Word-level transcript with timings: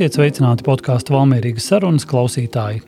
Esiet 0.00 0.14
sveicināti 0.16 0.64
podkāstu 0.64 1.12
Valmērīgas 1.12 1.66
sarunas 1.68 2.06
klausītāji. 2.08 2.78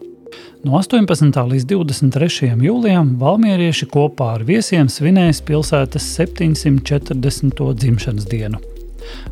No 0.64 0.78
18. 0.78 1.36
līdz 1.50 1.66
23. 1.68 2.54
jūlijam 2.64 3.10
valmierieši 3.20 3.84
kopā 3.92 4.30
ar 4.38 4.46
viesiem 4.48 4.88
svinēs 4.88 5.42
pilsētas 5.44 6.06
740. 6.16 7.60
dzimšanas 7.82 8.30
dienu. 8.32 8.62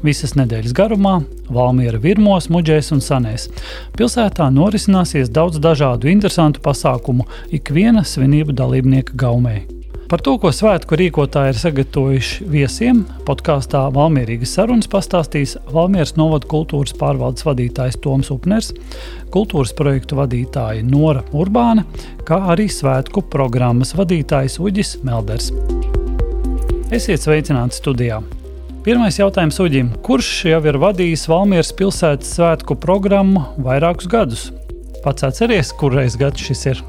Visas 0.04 0.36
nedēļas 0.36 0.76
garumā 0.76 1.22
Valmiera 1.48 1.96
virmos, 2.04 2.52
muģēs 2.52 2.92
un 2.98 3.00
sanēs. 3.00 3.48
Pilsētā 3.96 4.52
norisināsies 4.52 5.32
daudz 5.32 5.56
dažādu 5.56 6.12
interesantu 6.12 6.60
pasākumu 6.60 7.24
ikviena 7.48 8.04
svinību 8.04 8.60
dalībnieka 8.60 9.16
gaumē. 9.16 9.79
Par 10.10 10.18
to, 10.26 10.32
ko 10.42 10.50
svētku 10.50 10.96
rīkotāji 10.98 11.52
ir 11.52 11.58
sagatavojuši 11.60 12.46
viesiem, 12.50 13.04
podkāstā 13.28 13.84
Valmīrīgas 13.94 14.56
sarunas 14.56 14.88
pastāstīs 14.90 15.52
Valmieras 15.70 16.16
novada 16.18 16.48
kultūras 16.50 16.96
pārvaldes 16.98 17.46
vadītājs 17.46 18.00
Toms 18.02 18.32
Upners, 18.34 18.72
kultūras 19.30 19.70
projektu 19.78 20.18
vadītāja 20.18 20.82
Nora 20.82 21.22
Urbāne, 21.30 21.84
kā 22.26 22.40
arī 22.50 22.66
svētku 22.66 23.22
programmas 23.30 23.94
vadītājs 23.94 24.58
Uģis 24.58 24.96
Melders. 25.06 25.52
Esiet 26.90 27.22
sveicināti 27.22 27.78
studijā! 27.78 28.18
Pirmais 28.82 29.20
jautājums 29.20 29.62
Uģim. 29.62 29.92
Kurš 30.02 30.32
jau 30.50 30.58
ir 30.66 30.80
vadījis 30.82 31.28
Valmieras 31.30 31.70
pilsētas 31.78 32.34
svētku 32.34 32.74
programmu 32.82 33.46
vairākus 33.62 34.10
gadus? 34.10 34.48
Pats 35.04 35.28
atceries, 35.30 35.70
kurreiz 35.78 36.18
gads 36.18 36.42
šis 36.50 36.66
ir? 36.72 36.82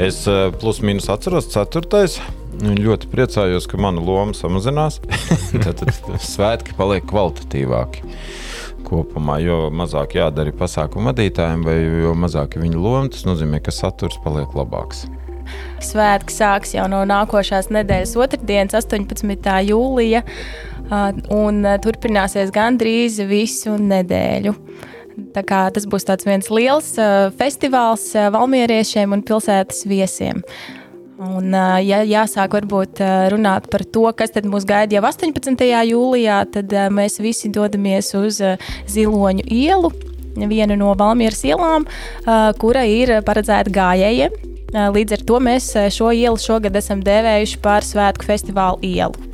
Es 0.00 0.24
eh, 0.26 0.48
plus 0.58 0.80
mīnus 0.82 1.06
atceros, 1.12 1.46
ceturtais. 1.52 2.18
Ļoti 2.54 3.08
priecājos, 3.10 3.66
ka 3.70 3.78
mana 3.78 4.02
loma 4.02 4.34
samazinās. 4.34 5.00
tad, 5.64 5.82
svētki 6.22 6.74
paliek 6.78 7.06
kvalitatīvāki 7.10 8.02
kopumā. 8.84 9.38
Jo 9.42 9.68
mazāk 9.74 10.16
jādara 10.18 10.54
pasākumu 10.54 11.12
vadītājiem, 11.12 11.62
vai 11.66 11.76
jo 12.04 12.14
mazāk 12.18 12.56
ir 12.56 12.66
viņa 12.66 12.80
loma, 12.80 13.10
tas 13.14 13.26
nozīmē, 13.28 13.62
ka 13.64 13.74
saturs 13.74 14.18
paliek 14.24 14.54
labāks. 14.58 15.06
Svētki 15.84 16.32
sāks 16.32 16.72
jau 16.74 16.86
no 16.90 17.02
nākošās 17.06 17.68
nedēļas 17.74 18.14
otrdienas, 18.16 18.76
18. 18.80 19.50
jūlija, 19.68 20.22
un 21.34 21.60
turpināsies 21.84 22.52
gandrīz 22.54 23.20
visu 23.28 23.76
nedēļu. 23.80 24.54
Tas 25.34 25.86
būs 25.86 26.06
viens 26.26 26.48
liels 26.50 26.94
uh, 26.98 27.30
festivāls 27.38 28.08
uh, 28.14 28.30
valmieriešiem 28.34 29.12
un 29.14 29.22
pilsētas 29.22 29.84
viesiem. 29.86 30.42
Un, 31.14 31.52
uh, 31.54 31.78
ja 31.78 32.02
jāsāk 32.02 32.56
varbūt 32.56 33.02
runāt 33.30 33.68
par 33.70 33.84
to, 33.86 34.08
kas 34.18 34.34
mūs 34.42 34.66
gaida 34.66 34.96
jau 34.96 35.04
18. 35.06 35.62
jūlijā, 35.90 36.40
tad 36.56 36.74
mēs 36.90 37.20
visi 37.22 37.50
dodamies 37.54 38.10
uz 38.18 38.40
Ziloņu 38.90 39.46
ielu, 39.46 39.92
vienu 40.34 40.78
no 40.80 40.94
Valmieras 40.98 41.44
ielām, 41.46 41.86
kura 42.58 42.82
ir 42.90 43.20
paredzēta 43.22 43.70
gājējiem. 43.70 44.34
Līdz 44.74 45.14
ar 45.14 45.22
to 45.22 45.38
mēs 45.38 45.68
šo 45.94 46.10
ielu 46.10 46.40
šogad 46.42 46.74
esam 46.74 47.04
dēvējuši 47.06 47.62
par 47.62 47.86
Svētku 47.86 48.26
festivālu 48.26 48.82
ielu. 48.82 49.33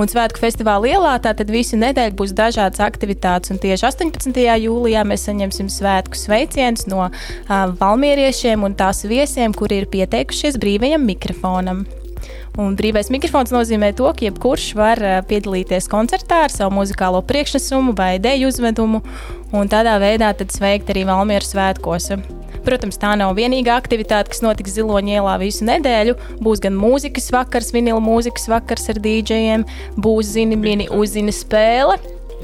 Un 0.00 0.08
svētku 0.08 0.40
festivāla 0.40 0.94
ielā 0.94 1.12
tātad 1.20 1.50
visu 1.52 1.76
nedēļu 1.76 2.14
būs 2.16 2.32
dažādas 2.36 2.80
aktivitātes. 2.80 3.52
Un 3.52 3.60
tieši 3.60 3.84
18. 3.90 4.32
jūlijā 4.62 5.02
mēs 5.04 5.26
saņemsim 5.28 5.68
svētku 5.68 6.16
sveicienus 6.16 6.86
no 6.88 7.02
uh, 7.10 7.12
valmieriešiem 7.76 8.64
un 8.64 8.76
tās 8.78 9.04
viesiem, 9.04 9.52
kuri 9.52 9.82
ir 9.82 9.90
pieteikušies 9.92 10.56
brīvajam 10.62 11.04
mikrofonam. 11.04 11.84
Un 12.60 12.74
brīvais 12.78 13.12
mikrofons 13.12 13.52
nozīmē 13.54 13.92
to, 13.96 14.08
ka 14.16 14.24
jebkurš 14.26 14.70
var 14.78 15.00
piedalīties 15.28 15.86
koncertā 15.92 16.42
ar 16.46 16.54
savu 16.54 16.74
muzikālo 16.80 17.20
priekšnesumu 17.28 17.94
vai 17.96 18.14
ideju 18.18 18.50
uzvedumu, 18.50 19.02
un 19.54 19.70
tādā 19.70 19.98
veidā 20.02 20.32
sveikt 20.48 20.90
arī 20.90 21.06
Valmieru 21.08 21.46
svētkos. 21.46 22.10
Protams, 22.64 22.98
tā 23.00 23.14
nav 23.16 23.32
vienīgā 23.38 23.74
aktivitāte, 23.80 24.32
kas 24.32 24.42
notiks 24.44 24.74
Ziloņa 24.76 25.16
ielā 25.18 25.36
visu 25.40 25.66
nedēļu. 25.68 26.16
Būs 26.44 26.60
gan 26.64 26.76
mūzikas 26.76 27.30
vakars, 27.32 27.72
vinila 27.76 28.02
mūzikas 28.04 28.50
vakars 28.52 28.90
ar 28.92 29.00
dīdžejiem, 29.00 29.64
būs 29.96 30.34
zini 30.34 30.58
mini 30.60 30.88
uzzina 30.92 31.32
spēle. 31.34 31.96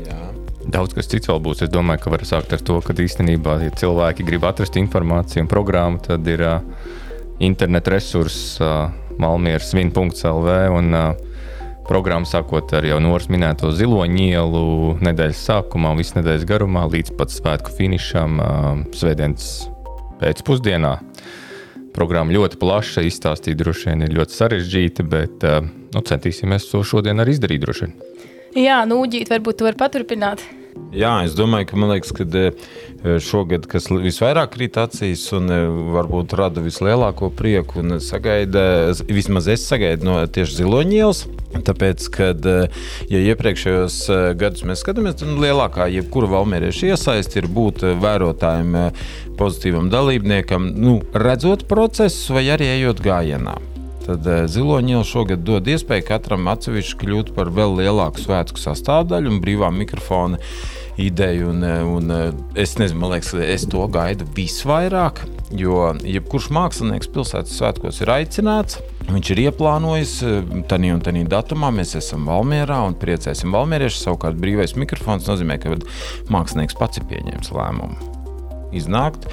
Jā. 0.06 0.22
Daudz 0.66 0.96
kas 0.96 1.06
cits 1.06 1.28
vēl 1.30 1.38
būs. 1.44 1.62
Es 1.62 1.70
domāju, 1.70 2.02
ka 2.02 2.14
var 2.16 2.24
sākt 2.26 2.56
ar 2.56 2.62
to, 2.64 2.80
ka 2.82 2.96
īstenībā, 2.96 3.60
ja 3.62 3.74
cilvēki 3.82 4.26
grib 4.26 4.48
atrast 4.48 4.78
informāciju 4.80 5.44
un 5.44 5.50
programmu, 5.52 6.00
tad 6.02 6.26
ir 6.26 6.42
uh, 6.42 6.56
interneta 7.38 7.92
resurss 7.94 8.56
uh, 8.64 8.88
malmieras 9.22 9.70
svin.lv. 9.70 10.58
Un, 10.80 10.92
uh, 10.96 11.24
Programma 11.86 12.26
sākot 12.26 12.72
ar 12.74 12.82
jau 12.82 12.96
Noras 12.98 13.28
minēto 13.30 13.68
ziloņu 13.70 14.24
ielu 14.24 14.62
nedēļas 15.06 15.44
sākumā, 15.46 15.92
visu 15.94 16.16
nedēļas 16.18 16.48
garumā, 16.50 16.82
līdz 16.90 17.14
pat 17.14 17.30
svētku 17.30 17.76
finišam, 17.78 18.40
uh, 18.42 18.82
svētdienas 18.90 19.46
pēcpusdienā. 20.20 20.92
Programma 21.96 22.34
ļoti 22.34 22.58
plaša, 22.60 23.06
izstāstīt 23.08 23.56
droši 23.60 23.90
vien 23.90 24.04
ir 24.04 24.14
ļoti 24.18 24.36
sarežģīta, 24.36 25.06
bet 25.08 25.46
eh, 25.48 25.62
nu, 25.64 26.04
centīsimies 26.04 26.68
to 26.68 26.82
šodien 26.84 27.24
arī 27.24 27.36
izdarīt. 27.36 27.64
Droši. 27.64 27.90
Jā, 28.56 28.82
nu, 28.88 29.00
Uģīt, 29.04 29.32
varbūt 29.32 29.60
tu 29.60 29.68
vari 29.68 29.80
paturpināt. 29.80 30.44
Jā, 30.96 31.12
es 31.26 31.34
domāju, 31.36 31.66
ka, 31.68 31.78
liekas, 31.90 32.12
ka 32.16 32.24
eh, 32.40 33.18
šogad, 33.20 33.66
kas 33.68 33.90
visvairāk 33.90 34.54
krīt 34.54 34.78
acīs 34.80 35.26
un 35.36 35.52
eh, 35.52 35.66
varbūt 35.96 36.32
rada 36.38 36.62
vislielāko 36.64 37.28
prieku 37.36 37.82
un 37.82 37.98
sagaida, 38.00 38.94
vismaz 39.04 39.50
es 39.52 39.66
sagaidu 39.68 40.08
no 40.08 40.16
tieši 40.24 40.62
ziloņielas. 40.62 41.26
Tāpēc, 41.66 42.08
kad 42.12 42.44
ja 42.44 43.20
iepriekšējos 43.32 44.00
gados 44.36 44.64
mēs 44.68 44.82
skatāmies, 44.84 45.16
tad 45.22 45.38
lielākā 45.40 45.86
jebkura 45.94 46.28
valmērieša 46.34 46.92
iesaiste 46.92 47.40
ir 47.40 47.48
būt 47.52 47.86
vērotājiem, 48.02 48.76
pozitīvam 49.40 49.88
dalībniekam, 49.92 50.68
nu, 50.76 50.98
redzot 51.16 51.64
procesu 51.70 52.36
vai 52.36 52.48
arī 52.52 52.68
ejot 52.76 53.00
gājienā. 53.04 53.56
Tad 54.06 54.26
ziloņiela 54.52 55.02
šogad 55.02 55.40
dod 55.42 55.66
iespēju 55.66 56.04
katram 56.06 56.46
atsevišķi 56.52 56.98
kļūt 57.00 57.32
par 57.34 57.50
vēl 57.50 57.80
lielāku 57.80 58.22
svētku 58.22 58.60
sastāvdaļu 58.62 59.32
un 59.32 59.40
brīvā 59.42 59.72
mikrofona 59.74 60.38
ideju. 61.02 61.48
Un, 61.50 61.64
un 61.90 62.12
es 62.54 62.76
nezinu, 62.78 63.00
man 63.02 63.16
liekas, 63.16 63.32
es 63.42 63.66
to 63.72 63.82
gaidu 63.90 64.28
visvairāk, 64.36 65.24
jo 65.58 65.90
jebkurš 66.06 66.52
mākslinieks 66.54 67.10
pilsētas 67.10 67.58
svētkos 67.58 67.98
ir 68.04 68.14
aicināts. 68.14 68.78
Viņš 69.10 69.32
ir 69.34 69.42
ieplānojis, 69.48 70.16
tādā 70.70 70.94
un 70.94 71.02
tādā 71.02 71.26
datumā 71.36 71.72
mēs 71.74 71.94
esam 71.98 72.30
Valmjerā 72.30 72.78
un 72.86 72.94
priecēsim 72.98 73.54
Valmjeriešu. 73.54 74.04
Savukārt 74.04 74.38
brīvais 74.38 74.78
mikrofons 74.78 75.26
nozīmē, 75.26 75.58
ka 75.62 75.74
mākslinieks 76.30 76.78
pats 76.78 77.02
ir 77.02 77.10
pieņēmis 77.10 77.54
lēmumu 77.54 78.14
iznākt 78.76 79.28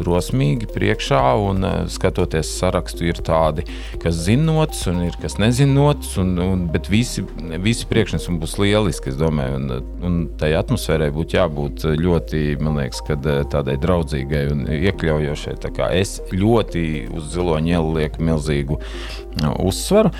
drosmīgi 0.00 0.68
priekšā 0.72 1.20
un 1.40 1.66
uh, 1.66 1.74
skatoties 1.90 2.50
sarakstu, 2.58 3.06
ir 3.08 3.20
tādi, 3.24 3.66
kas 4.02 4.18
zinots 4.26 4.84
un 4.90 5.02
ir 5.06 5.18
kas 5.22 5.38
nezinots, 5.42 6.14
un, 6.22 6.34
un, 6.42 6.66
bet 6.72 6.90
visi, 6.92 7.24
visi 7.64 7.88
priekšnesumi 7.90 8.40
būs 8.42 8.56
lieliski, 8.62 9.12
es 9.12 9.18
domāju, 9.20 9.58
un, 9.60 9.90
un 10.04 10.20
tai 10.40 10.52
atmosfērai 10.58 11.10
būtu 11.14 11.38
jābūt 11.38 11.86
ļoti, 12.00 12.44
man 12.62 12.80
liekas, 12.82 13.02
kad, 13.08 13.26
uh, 13.28 13.42
tādai 13.50 13.76
draudzīgai 13.82 14.46
un 14.54 14.64
iekļaujošai. 14.78 15.58
Es 15.94 16.18
ļoti 16.32 16.84
uz 17.14 17.30
ziloņu 17.34 17.74
ielu 17.74 17.94
lieku 17.98 18.24
milzīgu 18.24 18.78
uh, 18.78 19.52
uzsvaru, 19.64 20.12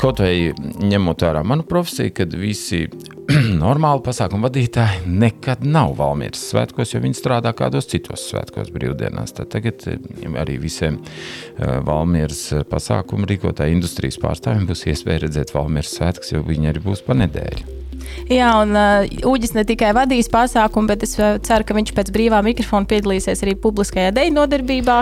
kaut 0.00 0.22
vai 0.22 0.52
ņemot 0.82 1.22
vērā 1.22 1.42
manu 1.46 1.66
profesiju, 1.68 2.14
kad 2.16 2.34
visi 2.34 2.86
normāli 3.64 4.02
pasākumu 4.04 4.48
vadītāji 4.48 5.04
nekad 5.06 5.64
nav 5.66 5.94
Valmīras 5.98 6.42
svētkos, 6.50 6.94
jo 6.94 7.02
viņi 7.04 7.18
strādā 7.18 7.52
kādos 7.56 7.88
citos 7.90 8.26
svētkos 8.30 8.72
brīvdienās. 8.92 9.34
Tad 9.36 9.50
tagad 9.52 9.82
eh, 9.86 9.98
arī 10.38 10.58
visiem 10.60 11.00
eh, 11.02 11.80
Valmīras 11.84 12.52
eh, 12.52 12.64
pasākumu 12.68 13.26
rīkotāju 13.26 13.76
industrijas 13.76 14.20
pārstāvjiem 14.22 14.66
būs 14.68 14.86
iespēja 14.86 15.26
redzēt 15.26 15.54
Valmīras 15.54 15.96
svētkus, 15.98 16.32
jo 16.32 16.42
viņi 16.46 16.72
arī 16.72 16.82
būs 16.84 17.04
pa 17.06 17.16
nedēļu. 17.18 17.80
Jā, 18.28 18.48
un 18.60 18.74
uh, 18.76 19.06
Uģis 19.28 19.54
ne 19.54 19.62
tikai 19.64 19.92
vadīs 19.96 20.28
pasākumu, 20.30 20.90
bet 20.90 21.04
es 21.06 21.14
ceru, 21.16 21.64
ka 21.64 21.76
viņš 21.76 21.92
pēc 21.96 22.10
brīvā 22.12 22.42
mikrofona 22.44 22.88
piedalīsies 22.88 23.44
arī 23.44 23.54
publiskajā 23.56 24.10
deju 24.14 24.34
nodarbībā. 24.36 24.98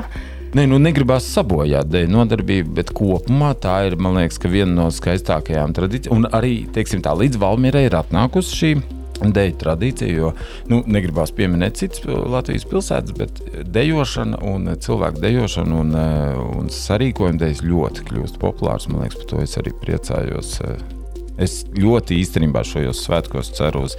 Nē, 0.55 0.67
nu 0.71 0.79
negribās 0.83 1.27
sabojāt 1.31 1.91
dēļ 1.91 2.11
nodarbību, 2.11 2.75
bet 2.77 2.93
kopumā 2.95 3.53
tā 3.59 3.77
ir 3.89 3.99
liekas, 3.99 4.41
viena 4.51 4.73
no 4.83 4.89
skaistākajām 4.95 5.75
tradīcijām. 5.77 6.23
Un 6.23 6.31
arī 6.35 6.65
teiksim, 6.75 7.03
tā, 7.03 7.15
līdz 7.19 7.41
Valmierai 7.41 7.87
ir 7.89 7.99
atnākusi 7.99 8.59
šī 8.63 8.73
deju 9.21 9.57
tradīcija, 9.61 10.11
jo 10.17 10.33
nu, 10.71 10.81
negribās 10.89 11.33
pieminēt 11.37 11.81
citas 11.81 12.05
Latvijas 12.07 12.67
pilsētas, 12.71 13.17
bet 13.19 13.43
dejošana 13.75 14.41
un 14.51 14.73
cilvēku 14.81 15.21
dejošana 15.23 15.81
un, 15.83 15.95
un 16.61 16.73
sarīkojuma 16.73 17.41
dēļ 17.43 17.65
ļoti 17.71 18.07
kļūst 18.09 18.41
populārs. 18.43 18.89
Man 18.91 19.05
liekas, 19.05 19.21
par 19.21 19.31
to 19.35 19.43
es 19.45 19.59
arī 19.61 19.75
priecājos. 19.83 20.57
Es 21.41 21.63
ļoti 21.73 22.19
īstenībā 22.21 22.65
šajos 22.67 23.05
svētkos 23.07 23.55
ceru 23.57 23.87
uz 23.89 23.97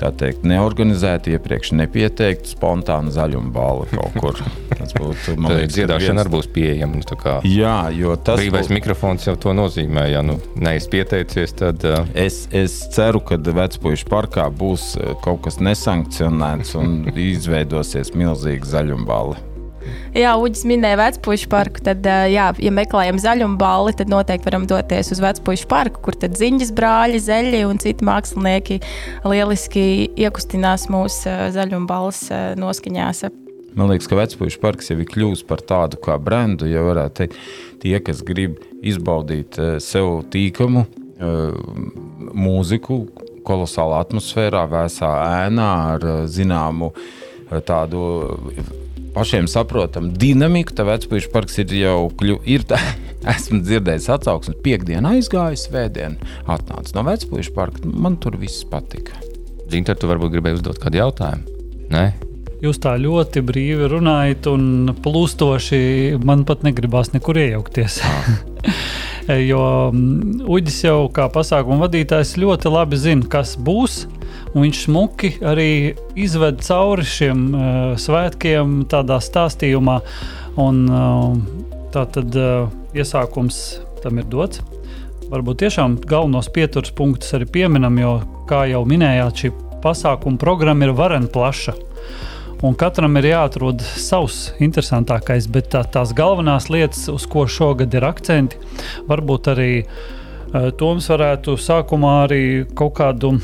tā 0.00 0.10
teikt, 0.20 0.44
neorganizēta, 0.48 1.32
iepriekš 1.36 1.72
nepieteikta, 1.80 2.50
spontāna 2.50 3.12
zaļuma 3.14 3.52
balva 3.54 3.88
kaut 3.92 4.18
kur. 4.20 4.42
Tas 4.76 4.94
būtu 4.96 5.36
liekas, 5.40 5.74
dziedāšana 5.74 6.24
arī 6.24 6.34
būs 6.36 6.50
pieejama. 6.52 7.00
Nu, 7.00 7.34
Jā, 7.48 7.76
jo 7.96 8.14
tas 8.16 8.40
brīvais 8.40 8.68
būtu... 8.68 8.76
mikrofons 8.76 9.26
jau 9.28 9.36
to 9.40 9.54
nozīmē. 9.56 10.06
Ja 10.12 10.22
nu 10.26 10.38
neesi 10.60 10.90
pieteicies, 10.92 11.56
tad. 11.58 11.84
Uh... 11.86 12.04
Es, 12.26 12.44
es 12.54 12.76
ceru, 12.94 13.22
ka 13.24 13.40
Vecpuļu 13.40 14.08
parkā 14.10 14.46
būs 14.52 14.94
kaut 15.24 15.44
kas 15.46 15.60
nesankcionēts 15.64 16.76
un 16.80 16.96
izveidosies 17.32 18.14
milzīga 18.16 18.76
zaļuma 18.76 19.08
balva. 19.08 19.55
Jā, 20.16 20.34
Uģis 20.40 20.64
minēja 20.68 20.98
vecpušu 21.00 21.48
parku. 21.52 21.82
Tad, 21.84 22.06
jā, 22.32 22.50
ja 22.56 22.72
meklējam 22.74 23.18
zaļumu 23.20 23.58
balli, 23.60 23.94
tad 23.98 24.12
noteikti 24.12 24.48
varam 24.48 24.66
doties 24.68 25.12
uz 25.12 25.22
vecpušu 25.22 25.68
parku, 25.70 26.02
kur 26.04 26.16
tad 26.18 26.38
ziņas 26.40 26.72
brāļi, 26.76 27.22
zeļi 27.26 27.64
un 27.68 27.80
citi 27.82 28.06
mākslinieki 28.06 28.80
lieliski 29.28 29.86
iekustinās 30.16 30.88
mūsu 30.92 31.34
zaļumu 31.56 31.90
balss 31.90 32.30
noskaņās. 32.60 33.26
Man 33.76 33.90
liekas, 33.92 34.08
ka 34.08 34.16
vecpuļu 34.16 34.56
parks 34.62 34.88
jau 34.88 34.96
ir 34.96 35.08
kļuvis 35.10 35.42
par 35.44 35.60
tādu 35.60 36.00
kā 36.00 36.16
brendu. 36.16 36.64
Ja 36.70 36.80
varētu 36.86 37.18
teikt, 37.18 37.40
tie, 37.82 37.98
kas 38.00 38.22
grib 38.24 38.56
izbaudīt 38.80 39.58
sev 39.84 40.22
tīkamu 40.32 40.86
mūziku, 42.36 43.02
kolosālā 43.46 44.00
atmosfērā, 44.06 44.64
vēsā 44.72 45.12
ēnā 45.46 45.70
ar 45.92 46.08
zināmu 46.32 46.90
tādu 47.68 48.02
pašiem 49.16 49.48
saprotamu 49.48 50.12
dinamiku. 50.20 50.76
Tā 50.76 50.84
vecpuļu 50.86 51.32
parks 51.32 51.60
ir 51.64 51.72
jau 51.80 51.98
kļuvis. 52.20 52.68
Esmu 53.36 53.62
dzirdējis 53.64 54.10
atsauksmes, 54.12 54.60
piekdienā 54.62 55.16
aizgāju, 55.16 55.58
svētdienā 55.58 56.36
atnācu 56.52 56.94
no 56.94 57.06
vecpuļu 57.08 57.54
parka. 57.56 57.82
Man 57.88 58.20
tur 58.22 58.36
viss 58.38 58.66
patika. 58.70 59.18
Zināt, 59.72 59.96
tu 59.98 60.06
varbūt 60.06 60.36
gribēji 60.36 60.60
uzdot 60.60 60.78
kādu 60.82 61.00
jautājumu? 61.00 61.56
Nē? 61.90 62.04
Jūs 62.62 62.78
tā 62.80 62.94
ļoti 63.00 63.42
brīvi 63.44 63.88
runājat 63.90 64.46
un 64.52 64.92
plūstoši. 65.02 65.80
Man 66.24 66.46
pat 66.48 66.62
negribās 66.66 67.10
nekur 67.16 67.40
iejaukties. 67.42 67.98
jo 69.50 69.62
mm, 69.90 70.46
Uģis 70.46 70.78
jau 70.86 71.00
kā 71.14 71.26
pasākuma 71.32 71.86
vadītājs 71.86 72.36
ļoti 72.40 72.72
labi 72.72 73.00
zina, 73.00 73.26
kas 73.32 73.56
būs 73.58 74.04
viņš 74.62 74.82
smuki 74.86 75.32
arī 75.44 75.70
izved 76.18 76.62
cauri 76.64 77.04
šiem 77.06 77.42
uh, 77.50 77.66
svētkiem, 78.00 78.82
tādā 78.90 79.18
stāstījumā. 79.24 79.98
Un, 80.62 80.82
uh, 80.88 81.36
tā 81.92 82.06
tad 82.14 82.36
uh, 82.40 82.70
iesākums 82.96 83.60
tam 84.04 84.22
ir 84.22 84.28
dots. 84.32 84.62
Varbūt 85.26 85.64
tiešām 85.64 85.98
galvenos 86.06 86.48
pieturas 86.54 86.92
punktus 86.94 87.34
arī 87.36 87.48
pieminam, 87.50 87.98
jo, 87.98 88.12
kā 88.48 88.64
jau 88.70 88.84
minējāt, 88.88 89.42
šī 89.42 89.52
pasākuma 89.84 90.38
programma 90.40 90.86
ir 90.86 90.94
varena 90.96 91.30
plaša. 91.32 91.74
Un 92.64 92.76
katram 92.78 93.18
ir 93.20 93.28
jāatrod 93.34 93.82
savs 94.00 94.54
interesantākais, 94.64 95.48
bet 95.52 95.68
tā, 95.74 95.82
tās 95.92 96.14
galvenās 96.16 96.70
lietas, 96.72 97.02
uz 97.12 97.26
ko 97.28 97.44
šogad 97.50 97.92
ir 97.92 98.06
akcenti, 98.06 98.56
varbūt 99.10 99.50
arī 99.52 99.70
uh, 99.82 100.70
Toms 100.78 101.10
varētu 101.10 101.56
sākumā 101.60 102.12
arī 102.24 102.42
kaut 102.78 102.94
kādu 102.96 103.34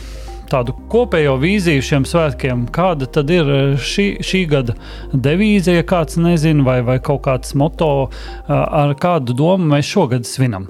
tādu 0.52 0.74
kopējo 0.92 1.38
vīziju 1.42 1.84
šiem 1.84 2.06
svētkiem. 2.08 2.66
Kāda 2.74 3.08
tad 3.10 3.32
ir 3.32 3.48
eh, 3.48 3.72
šī, 3.80 4.06
šī 4.24 4.44
gada 4.50 4.76
devīze, 5.12 5.76
ja 5.78 5.86
kāds 5.88 6.18
nezina, 6.20 6.64
vai, 6.66 6.80
vai 6.86 6.98
kaut 7.04 7.24
kāds 7.26 7.56
moto, 7.58 7.92
eh, 8.08 8.52
ar 8.52 8.94
kādu 9.00 9.36
domu 9.38 9.72
mēs 9.74 9.90
šogad 9.94 10.28
svinam? 10.28 10.68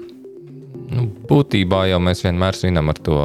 Nu, 0.93 1.07
būtībā 1.29 1.87
jau 1.89 1.99
mēs 2.03 2.21
vienmēr 2.25 2.57
svinam 2.57 2.91
ar 2.91 2.99
to 3.01 3.19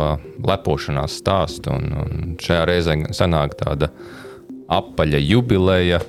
lepošanās 0.44 1.18
stāstu. 1.20 1.74
Un, 1.74 1.90
un 2.04 2.30
šajā 2.40 2.62
reizē 2.68 2.96
sanāk 3.16 3.58
tāda 3.60 3.90
apaļa 4.72 5.20
jubileja, 5.24 6.00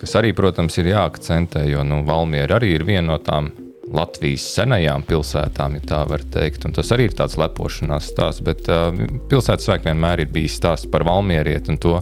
kas 0.00 0.16
arī, 0.18 0.32
protams, 0.36 0.78
ir 0.78 0.92
jāakcentē, 0.92 1.64
jo 1.70 1.82
nu, 1.86 2.02
Valmiera 2.06 2.58
arī 2.58 2.74
ir 2.76 2.86
viena 2.86 3.12
no 3.12 3.18
tām 3.22 3.50
Latvijas 3.92 4.44
senajām 4.54 5.04
pilsētām, 5.04 5.76
ja 5.76 5.86
tā 5.90 6.02
var 6.08 6.22
teikt. 6.32 6.64
Un 6.66 6.76
tas 6.76 6.92
arī 6.94 7.10
ir 7.10 7.16
tāds 7.16 7.36
lepošanās 7.40 8.08
stāsts, 8.12 8.44
bet 8.44 8.68
uh, 8.72 8.88
pilsētas 9.28 9.68
svētki 9.68 9.90
vienmēr 9.90 10.24
ir 10.24 10.32
bijis 10.32 10.56
stāsts 10.60 10.88
par 10.92 11.04
valmierieti 11.08 11.74
un 11.74 11.80
to, 11.82 11.98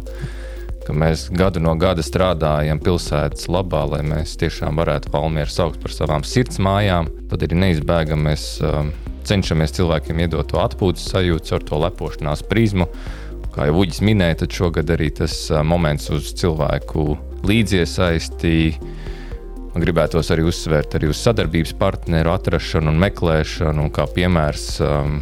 ka 0.86 0.94
mēs 0.96 1.26
gadu 1.34 1.62
no 1.62 1.74
gada 1.80 2.04
strādājam 2.06 2.80
pilsētas 2.82 3.48
labā, 3.50 3.82
lai 3.90 4.02
mēs 4.06 4.36
tiešām 4.40 4.78
varētu 4.80 5.12
valmieru 5.14 5.50
saukt 5.50 5.82
par 5.82 5.94
savām 5.94 6.26
sirds 6.26 6.62
mājām. 6.62 7.10
Tad 7.30 7.46
ir 7.46 7.56
neizbēgami 7.58 8.28
mēs 8.30 8.46
uh, 8.62 8.84
cenšamies 9.26 9.74
cilvēkiem 9.80 10.22
iedot 10.24 10.46
to 10.50 10.62
atpūtas 10.62 11.10
sajūtu 11.10 11.58
ar 11.58 11.66
to 11.66 11.82
lepošanās 11.88 12.46
prizmu. 12.46 12.86
Kā 13.50 13.66
jau 13.66 13.80
Uģis 13.82 13.98
minēja, 14.06 14.44
tad 14.44 14.54
šogad 14.54 14.94
arī 14.94 15.10
tas 15.18 15.34
uh, 15.50 15.64
moments 15.66 16.06
uz 16.14 16.30
cilvēku 16.38 17.16
līdziesaistību 17.50 19.09
Man 19.70 19.84
gribētos 19.84 20.32
arī 20.34 20.44
uzsvērt 20.50 20.96
arī 20.98 21.10
uz 21.12 21.20
sadarbības 21.22 21.76
partneru 21.78 22.32
atrašanu 22.34 22.90
un 22.90 22.98
meklēšanu, 23.04 23.86
un 23.86 23.92
kā 23.94 24.06
piemērs, 24.10 24.64
um, 24.82 25.18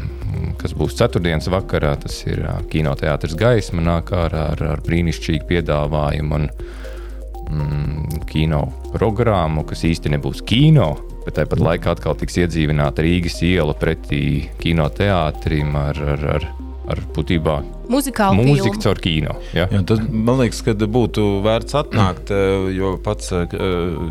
kas 0.60 0.72
būs 0.78 0.96
ceturtdienas 0.98 1.50
vakarā, 1.52 1.94
tas 2.00 2.20
ir 2.26 2.44
uh, 2.46 2.60
kinoteātris 2.72 3.36
Gaisma 3.38 3.84
nāk 3.84 4.14
ārā 4.16 4.48
ar, 4.54 4.64
ar 4.76 4.84
brīnišķīgu 4.86 5.48
piedāvājumu 5.50 6.38
un 6.38 6.48
mm, 6.48 8.22
kino 8.30 8.64
programmu, 8.94 9.66
kas 9.68 9.84
īsti 9.88 10.16
nebūs 10.16 10.40
kino, 10.48 10.94
bet 11.26 11.36
tāpat 11.42 11.60
laikā 11.60 11.92
atkal 11.92 12.16
tiks 12.16 12.40
iedzīvināta 12.40 13.04
Rīgas 13.04 13.42
iela 13.44 13.76
pretī 13.76 14.48
kinoteātrim 14.62 15.76
ar, 15.76 16.02
ar, 16.16 16.26
ar 16.38 16.48
ar 16.88 17.02
būtībā 17.14 17.58
muzikālu 17.92 18.44
mūziku 18.46 18.80
caur 18.82 19.00
kino. 19.02 19.36
Ja? 19.56 19.68
Jā, 19.72 19.82
tad, 19.88 20.04
man 20.12 20.42
liekas, 20.42 20.60
ka 20.66 20.74
būtu 20.78 21.26
vērts 21.46 21.78
atnākt, 21.78 22.32
eh, 22.34 22.68
jo 22.76 22.96
pats 23.04 23.32
eh, 23.36 23.56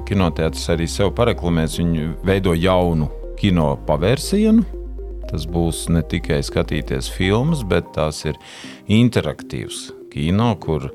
kinoteātris 0.10 0.68
arī 0.74 0.90
sev 0.92 1.14
pareklamēs. 1.18 1.78
Viņi 1.82 2.10
veido 2.28 2.56
jaunu 2.58 3.10
kino 3.40 3.76
pavērsienu. 3.88 4.66
Tas 5.28 5.44
būs 5.52 5.90
ne 5.92 6.02
tikai 6.08 6.40
skatīties 6.46 7.10
filmas, 7.12 7.66
bet 7.68 7.90
tās 7.98 8.22
ir 8.30 8.38
interaktīvs 8.88 9.90
kino, 10.14 10.54
kur 10.64 10.88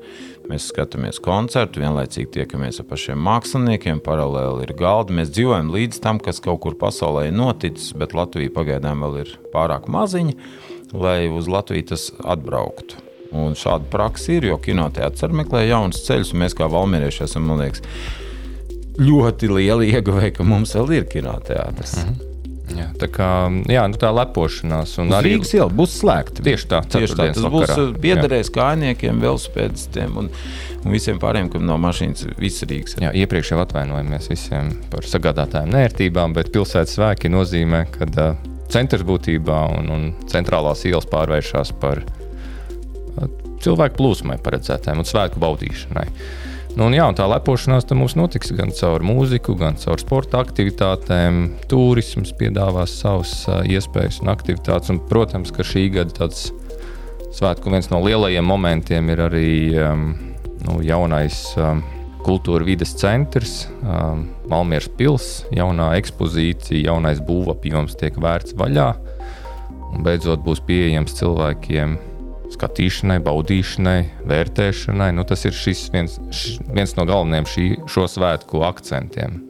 mēs 0.49 0.65
skatāmies 0.71 1.21
koncertu, 1.23 1.83
vienlaicīgi 1.83 2.31
tiekamies 2.39 2.81
ar 2.81 2.87
pašiem 2.89 3.21
māksliniekiem, 3.23 4.01
paralēli 4.03 4.65
ir 4.65 4.73
galdi. 4.79 5.15
Mēs 5.19 5.31
dzīvojam 5.35 5.69
līdz 5.73 6.01
tam, 6.03 6.19
kas 6.23 6.41
kaut 6.43 6.63
kur 6.65 6.75
pasaulē 6.81 7.27
ir 7.29 7.37
noticis, 7.37 7.93
bet 7.95 8.17
Latvija 8.17 8.51
pagaidām 8.57 9.05
vēl 9.05 9.21
ir 9.21 9.35
pārāk 9.53 9.85
maziņa 9.93 10.35
lai 10.93 11.29
uz 11.29 11.49
Latviju 11.49 11.89
tas 11.93 12.09
atbrauktu. 12.23 13.01
Un 13.33 13.55
šāda 13.57 13.89
praksa 13.89 14.35
ir, 14.35 14.45
jo 14.51 14.59
kinoteātris 14.61 15.25
arī 15.25 15.39
meklē 15.41 15.63
jaunus 15.65 16.03
ceļus, 16.05 16.35
un 16.35 16.43
mēs 16.43 16.53
kā 16.57 16.67
valmierieši 16.69 17.23
esam, 17.25 17.47
man 17.49 17.63
liekas, 17.63 17.81
ļoti 19.01 19.49
lieli 19.49 19.89
ieguvēji, 19.95 20.35
ka 20.37 20.45
mums 20.45 20.75
vēl 20.77 20.99
ir 20.99 21.09
kinoteātris. 21.09 21.97
Mm 21.97 22.11
-hmm. 22.11 22.29
Jā, 22.71 22.85
tā 22.97 23.09
kā 23.11 23.29
jā, 23.69 23.83
nu 23.91 23.99
tā 23.99 24.09
lepošanās, 24.15 24.95
un 25.01 25.11
Uz 25.11 25.17
arī 25.17 25.33
Rīgas 25.33 25.51
iela 25.53 25.67
būs 25.69 25.97
slēgta. 25.99 26.45
Tieši 26.45 26.69
tā, 26.71 26.79
tieši 26.95 27.17
tā. 27.19 27.27
Tas 27.35 27.43
vakarā. 27.43 27.51
būs 27.51 27.73
uh, 27.75 27.99
piederēs 28.05 28.49
kājniekiem, 28.55 29.19
velospēdistiem 29.19 30.15
un, 30.17 30.29
un 30.85 30.95
visiem 30.95 31.19
pārējiem, 31.19 31.51
kam 31.53 31.67
nav 31.67 31.81
mašīnas, 31.83 32.25
visas 32.39 32.69
Rīgas. 32.69 32.95
Jā, 33.03 33.11
iepriekš 33.11 33.51
jau 33.51 33.59
atvainojamies 33.65 34.31
visiem 34.31 34.71
par 34.93 35.03
sagādātājiem 35.03 35.75
nērtībām, 35.75 36.33
bet 36.33 36.53
pilsētas 36.55 36.95
svēki 36.95 37.33
nozīmē, 37.33 37.83
ka 37.91 38.07
uh, 38.07 38.52
centrs 38.73 39.05
būtībā 39.07 39.59
un, 39.77 39.91
un 39.93 40.07
centrālās 40.31 40.83
ielas 40.89 41.07
pārvēršas 41.11 41.73
par 41.81 42.01
uh, 42.03 43.29
cilvēku 43.63 43.99
plūsmai 44.01 44.39
paredzētām 44.43 45.03
un 45.03 45.07
svētku 45.07 45.41
baudīšanai. 45.43 46.07
Nu, 46.73 46.87
un, 46.87 46.95
jā, 46.97 47.05
un 47.05 47.13
tā 47.13 47.27
lepošanās 47.29 47.85
mums 47.93 48.15
notiks 48.17 48.49
gan 48.57 48.71
caur 48.73 49.03
mūziku, 49.05 49.53
gan 49.59 49.77
caur 49.77 50.01
sporta 50.01 50.39
aktivitātēm. 50.41 51.43
Turisms 51.69 52.33
piedāvās 52.39 52.95
savas 53.03 53.35
uh, 53.45 53.61
iespējas 53.61 54.23
un 54.23 54.33
aktivitātes. 54.33 54.89
Un, 54.89 55.01
protams, 55.09 55.53
ka 55.53 55.65
šī 55.67 55.85
gada 55.93 56.17
tāds 56.23 56.47
svētku 57.33 57.69
viens 57.73 57.91
no 57.93 58.01
lielajiem 58.01 58.45
momentiem 58.45 59.13
ir 59.13 59.21
arī 59.27 59.51
um, 59.85 60.07
nu, 60.65 60.79
jaunais 60.85 61.45
um, 61.61 61.83
kultūra 62.23 62.65
vides 62.67 62.95
centrs, 62.99 63.65
um, 63.81 64.27
Malmieras 64.51 64.89
pilsēta, 64.97 65.53
jaunā 65.59 65.91
ekspozīcija, 65.99 66.87
jaunais 66.89 67.21
būvapjoms 67.23 67.97
tiek 67.99 68.17
vērts 68.21 68.57
vaļā. 68.59 68.89
Un 69.93 70.03
beidzot 70.05 70.41
būs 70.45 70.63
pieejams 70.65 71.15
cilvēkiem 71.19 71.95
skatīšanai, 72.53 73.19
baudīšanai, 73.23 73.99
vērtēšanai. 74.29 75.09
Nu, 75.17 75.25
tas 75.27 75.45
ir 75.47 75.57
viens, 75.93 76.19
š, 76.29 76.59
viens 76.73 76.95
no 76.97 77.07
galvenajiem 77.09 77.49
šī, 77.49 77.65
šo 77.89 78.07
svētku 78.09 78.63
akcentiem. 78.67 79.41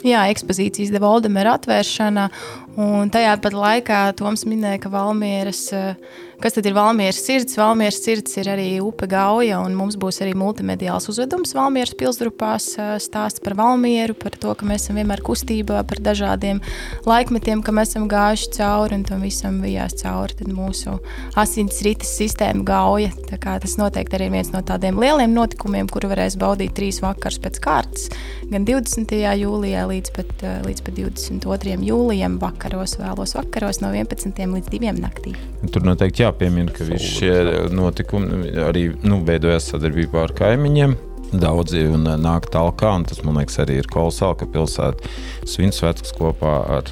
Jā, 0.00 0.24
ekspozīcijas 0.32 0.92
deva 0.94 1.10
Oldemera 1.12 1.58
atvēršana, 1.58 2.30
un 2.76 3.10
tajā 3.10 3.36
pat 3.42 3.56
laikā 3.56 4.00
Toms 4.18 4.46
minēja, 4.46 4.82
ka 4.84 4.92
Valmieras 4.92 5.64
uh, 5.74 5.94
Kas 6.40 6.54
tad 6.56 6.64
ir 6.64 6.72
Valmieras 6.72 7.18
sirds? 7.20 7.52
Valmieras 7.60 7.98
sirds 8.00 8.32
ir 8.40 8.48
arī 8.48 8.68
upe 8.80 9.04
gauja, 9.10 9.58
un 9.60 9.74
mums 9.76 9.98
būs 10.00 10.22
arī 10.24 10.32
multimediāls 10.40 11.10
uzvedums 11.12 11.52
Valmieras 11.52 11.92
pilsgrupās 12.00 12.70
stāsts 13.04 13.42
par 13.44 13.58
Valmieru, 13.58 14.14
par 14.16 14.38
to, 14.40 14.54
ka 14.56 14.64
mēs 14.64 14.86
esam 14.86 14.96
vienmēr 14.96 15.20
kustībā, 15.26 15.82
par 15.84 16.00
dažādiem 16.00 16.62
laikmetiem, 17.04 17.60
ka 17.60 17.74
mēs 17.76 17.92
esam 17.92 18.06
gājuši 18.08 18.48
cauri 18.54 18.96
un 18.96 19.04
tam 19.10 19.20
visam 19.26 19.58
bijās 19.60 19.98
cauri. 20.00 20.38
Tad 20.38 20.48
mūsu 20.56 20.94
asins 21.36 21.82
rites 21.84 22.14
sistēma 22.16 22.64
gauja. 22.64 23.12
Tas 23.28 23.76
noteikti 23.76 24.16
arī 24.16 24.30
ir 24.30 24.34
viens 24.38 24.54
no 24.54 24.64
tādiem 24.64 24.96
lieliem 24.96 25.36
notikumiem, 25.36 25.92
kuru 25.92 26.08
varēs 26.14 26.38
baudīt 26.40 26.72
trīs 26.78 27.02
vakars 27.04 27.36
pēc 27.44 27.60
kārtas, 27.60 28.08
gan 28.48 28.64
20. 28.64 29.12
jūlijā 29.42 29.84
līdz 29.92 30.16
pat, 30.16 30.32
līdz 30.64 30.88
pat 30.88 30.98
22. 31.04 31.76
jūlijam 31.84 32.40
vakaros, 32.60 32.98
vēlos 33.00 33.32
vakaros 33.38 33.80
no 33.80 33.88
11. 33.94 34.36
līdz 34.36 34.68
2. 34.68 34.92
naktī. 35.00 35.32
Tur 35.72 35.84
noteikti 35.86 36.26
jāpiemina, 36.26 36.72
ka 36.72 36.84
visi 36.84 37.08
šie 37.16 37.68
notikumi 37.72 38.52
arī 38.60 38.90
nu, 39.00 39.22
veidojas 39.24 39.70
sadarbībā 39.72 40.26
ar 40.26 40.34
kaimiņiem. 40.36 40.96
Daudzi 41.30 41.86
nāk 42.20 42.50
tālāk, 42.52 42.84
un 42.90 43.06
tas 43.06 43.22
man 43.24 43.38
liekas 43.38 43.60
arī 43.62 43.78
ir 43.80 43.88
kolosāli, 43.88 44.40
ka 44.40 44.50
pilsēta 44.50 45.12
svin 45.48 45.72
svētkus 45.72 46.12
kopā 46.18 46.56
ar 46.76 46.90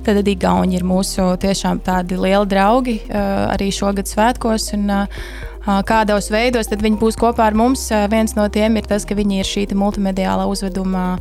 Tad 0.00 0.16
arī 0.16 0.32
Igauni 0.32 0.78
ir 0.78 0.84
mūsu 0.86 1.26
tiešām 1.40 1.82
tādi 1.84 2.16
lieli 2.16 2.48
draugi 2.48 2.94
arī 3.10 3.68
šogad 3.74 4.08
svētkos. 4.08 4.70
Un, 4.78 4.86
kādos 5.66 6.30
veidos, 6.32 6.68
tad 6.70 6.80
viņi 6.84 6.98
būs 7.00 7.18
kopā 7.20 7.50
ar 7.50 7.56
mums. 7.58 7.86
Viens 8.12 8.34
no 8.36 8.46
tiem 8.52 8.78
ir 8.80 8.86
tas, 8.88 9.04
ka 9.04 9.16
viņi 9.18 9.40
ir 9.40 9.48
šī 9.48 9.66
multimediālā 9.76 10.46
uzveduma 10.48 11.18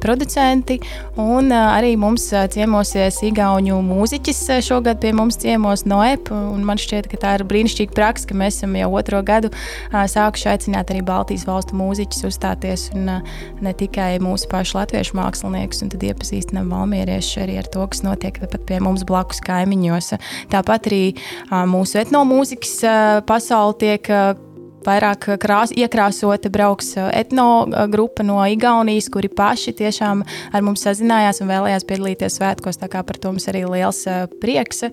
producenti. 0.00 0.80
Un 1.20 1.52
arī 1.52 1.94
mums 2.00 2.26
ciemosies 2.54 3.20
Igaunu 3.26 3.80
mūziķis 3.84 4.40
šogad 4.64 5.00
pie 5.02 5.12
mums 5.16 5.38
ciemos 5.42 5.84
Noep. 5.88 6.30
Man 6.64 6.80
šķiet, 6.80 7.08
ka 7.12 7.20
tā 7.20 7.34
ir 7.38 7.44
brīnišķīga 7.48 7.94
praksa, 7.96 8.28
ka 8.30 8.38
mēs 8.38 8.58
esam 8.58 8.74
jau 8.78 8.88
otro 8.96 9.20
gadu 9.26 9.50
sākuši 9.92 10.48
aicināt 10.54 10.92
arī 10.92 11.04
Baltijas 11.04 11.44
valstu 11.48 11.76
mūziķus 11.78 12.24
uzstāties. 12.30 12.88
Un 12.96 13.10
ne 13.64 13.74
tikai 13.76 14.16
mūsu 14.22 14.48
pašu 14.50 14.78
latviešu 14.80 15.18
māksliniekus, 15.18 15.84
un 15.84 15.92
tad 15.92 16.06
iepazīstinām 16.08 16.72
valmierieši 16.72 17.44
arī 17.44 17.58
ar 17.60 17.68
to, 17.68 17.84
kas 17.90 18.04
notiek 18.06 18.40
pat 18.40 18.56
pie 18.64 18.80
mums 18.82 19.04
blakus 19.08 19.42
kaimiņos. 19.44 20.14
Tāpat 20.52 20.88
arī 20.90 21.02
mūsu 21.68 22.00
etnomūzikas 22.00 22.74
pasauli 23.74 23.78
tiek 23.78 24.08
vairāk 24.84 25.38
krās, 25.40 25.70
iekrāsota 25.72 26.50
brauks 26.52 26.90
etnogrupa 26.96 28.22
no 28.22 28.42
Igaunijas, 28.44 29.08
kuri 29.08 29.30
paši 29.32 29.72
tiešām 29.72 30.20
ar 30.52 30.62
mums 30.62 30.84
sazinājās 30.84 31.40
un 31.40 31.48
vēlējās 31.48 31.86
piedalīties 31.88 32.36
svētkos. 32.36 32.76
Tā 32.82 32.90
kā 32.92 33.00
par 33.02 33.16
to 33.16 33.32
mums 33.32 33.48
arī 33.48 33.64
liels 33.64 34.04
prieks. 34.42 34.84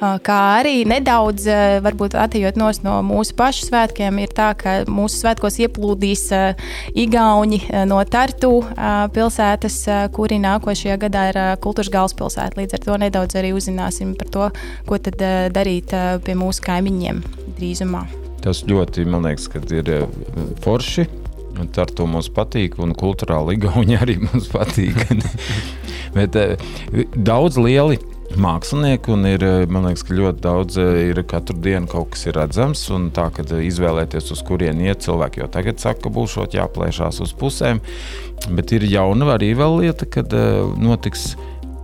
Kā 0.00 0.36
arī 0.58 0.84
nedaudz, 0.84 1.48
varbūt 1.80 2.18
atejot 2.20 2.60
no 2.60 3.00
mūsu 3.00 3.32
pašu 3.36 3.70
svētkiem, 3.70 4.20
ir 4.20 4.36
tā, 4.36 4.52
ka 4.60 4.84
mūsu 4.88 5.22
svētkos 5.24 5.56
ieplūdīs 5.64 6.28
Igauni 7.00 7.62
no 7.88 8.04
Tartu 8.04 8.60
pilsētas, 9.16 9.82
kuri 10.12 10.40
nākošajā 10.44 11.00
gadā 11.00 11.26
ir 11.32 11.42
kultūras 11.64 11.92
galvaspilsēta. 11.96 12.60
Līdz 12.60 12.76
ar 12.76 12.88
to 12.88 13.02
nedaudz 13.08 13.40
arī 13.40 13.56
uzzināsim 13.56 14.16
par 14.20 14.32
to, 14.36 14.48
ko 14.88 15.00
tad 15.00 15.20
darīt 15.56 15.96
pie 16.24 16.36
mūsu 16.36 16.68
kaimiņiem 16.68 17.24
drīzumā. 17.56 18.19
Tas 18.44 18.62
ļoti, 18.64 19.04
man 19.08 19.26
liekas, 19.28 19.50
ir 19.76 19.90
eh, 19.92 20.06
forši. 20.64 21.08
Ar 21.60 21.90
to 21.92 22.06
mums 22.08 22.30
patīk, 22.32 22.78
un 22.80 22.94
kultūrāli 22.96 23.58
Igauni 23.58 23.98
arī 23.98 24.16
mums 24.26 24.48
patīk. 24.52 24.96
Bet 26.16 26.38
eh, 26.40 26.56
daudz 27.14 27.58
lieli 27.60 27.98
mākslinieki, 28.40 29.12
un 29.12 29.26
ir, 29.28 29.44
eh, 29.44 29.66
man 29.68 29.88
liekas, 29.88 30.06
ka 30.06 30.16
ļoti 30.16 30.44
daudz 30.46 30.78
ir 30.80 31.20
katru 31.28 31.58
dienu 31.60 31.90
kaut 31.90 32.14
kas 32.14 32.24
redzams, 32.32 32.86
un 32.94 33.10
tā, 33.14 33.28
kad 33.36 33.52
izvēlēties, 33.52 34.30
uz 34.32 34.42
kurien 34.46 34.80
iet 34.86 35.04
cilvēki, 35.04 35.42
jo 35.42 35.50
tagad 35.52 35.82
saka, 35.82 36.06
ka 36.06 36.14
būs 36.14 36.38
jāplēšās 36.54 37.20
uz 37.26 37.36
pusēm, 37.36 37.82
bet 38.56 38.72
ir 38.72 38.88
jauna 38.88 39.34
arī 39.34 39.52
vēl 39.58 39.82
lieta, 39.82 40.08
kad 40.08 40.32
notiks 40.80 41.34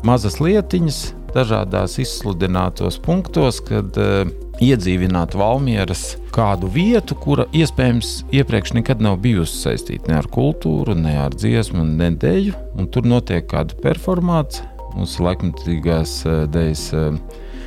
mazas 0.07 0.39
lietiņas 0.41 1.03
dažādās 1.37 1.99
izsludinātos 2.01 2.97
punktos, 3.03 3.59
kad 3.67 3.99
uh, 4.01 4.25
iedzīvināt 4.63 5.35
Valmieras 5.37 6.17
kādu 6.35 6.69
vietu, 6.73 7.17
kura 7.19 7.47
iespējams 7.57 8.23
iepriekš 8.35 8.75
nekad 8.79 9.03
nav 9.05 9.19
bijusi 9.25 9.59
saistīta 9.61 10.11
ne 10.11 10.19
ar 10.21 10.29
kultūru, 10.33 10.97
ne 10.99 11.17
ar 11.21 11.37
dziesmu, 11.37 11.85
ne 11.85 12.11
dēļu. 12.17 12.55
Tur 12.93 13.09
notiek 13.09 13.47
kāda 13.51 13.77
performācija. 13.83 14.69
Mūsu 14.97 15.27
laikmatīgās 15.27 16.19
eh, 16.25 16.45
dēļas 16.53 16.85
eh, 16.97 17.19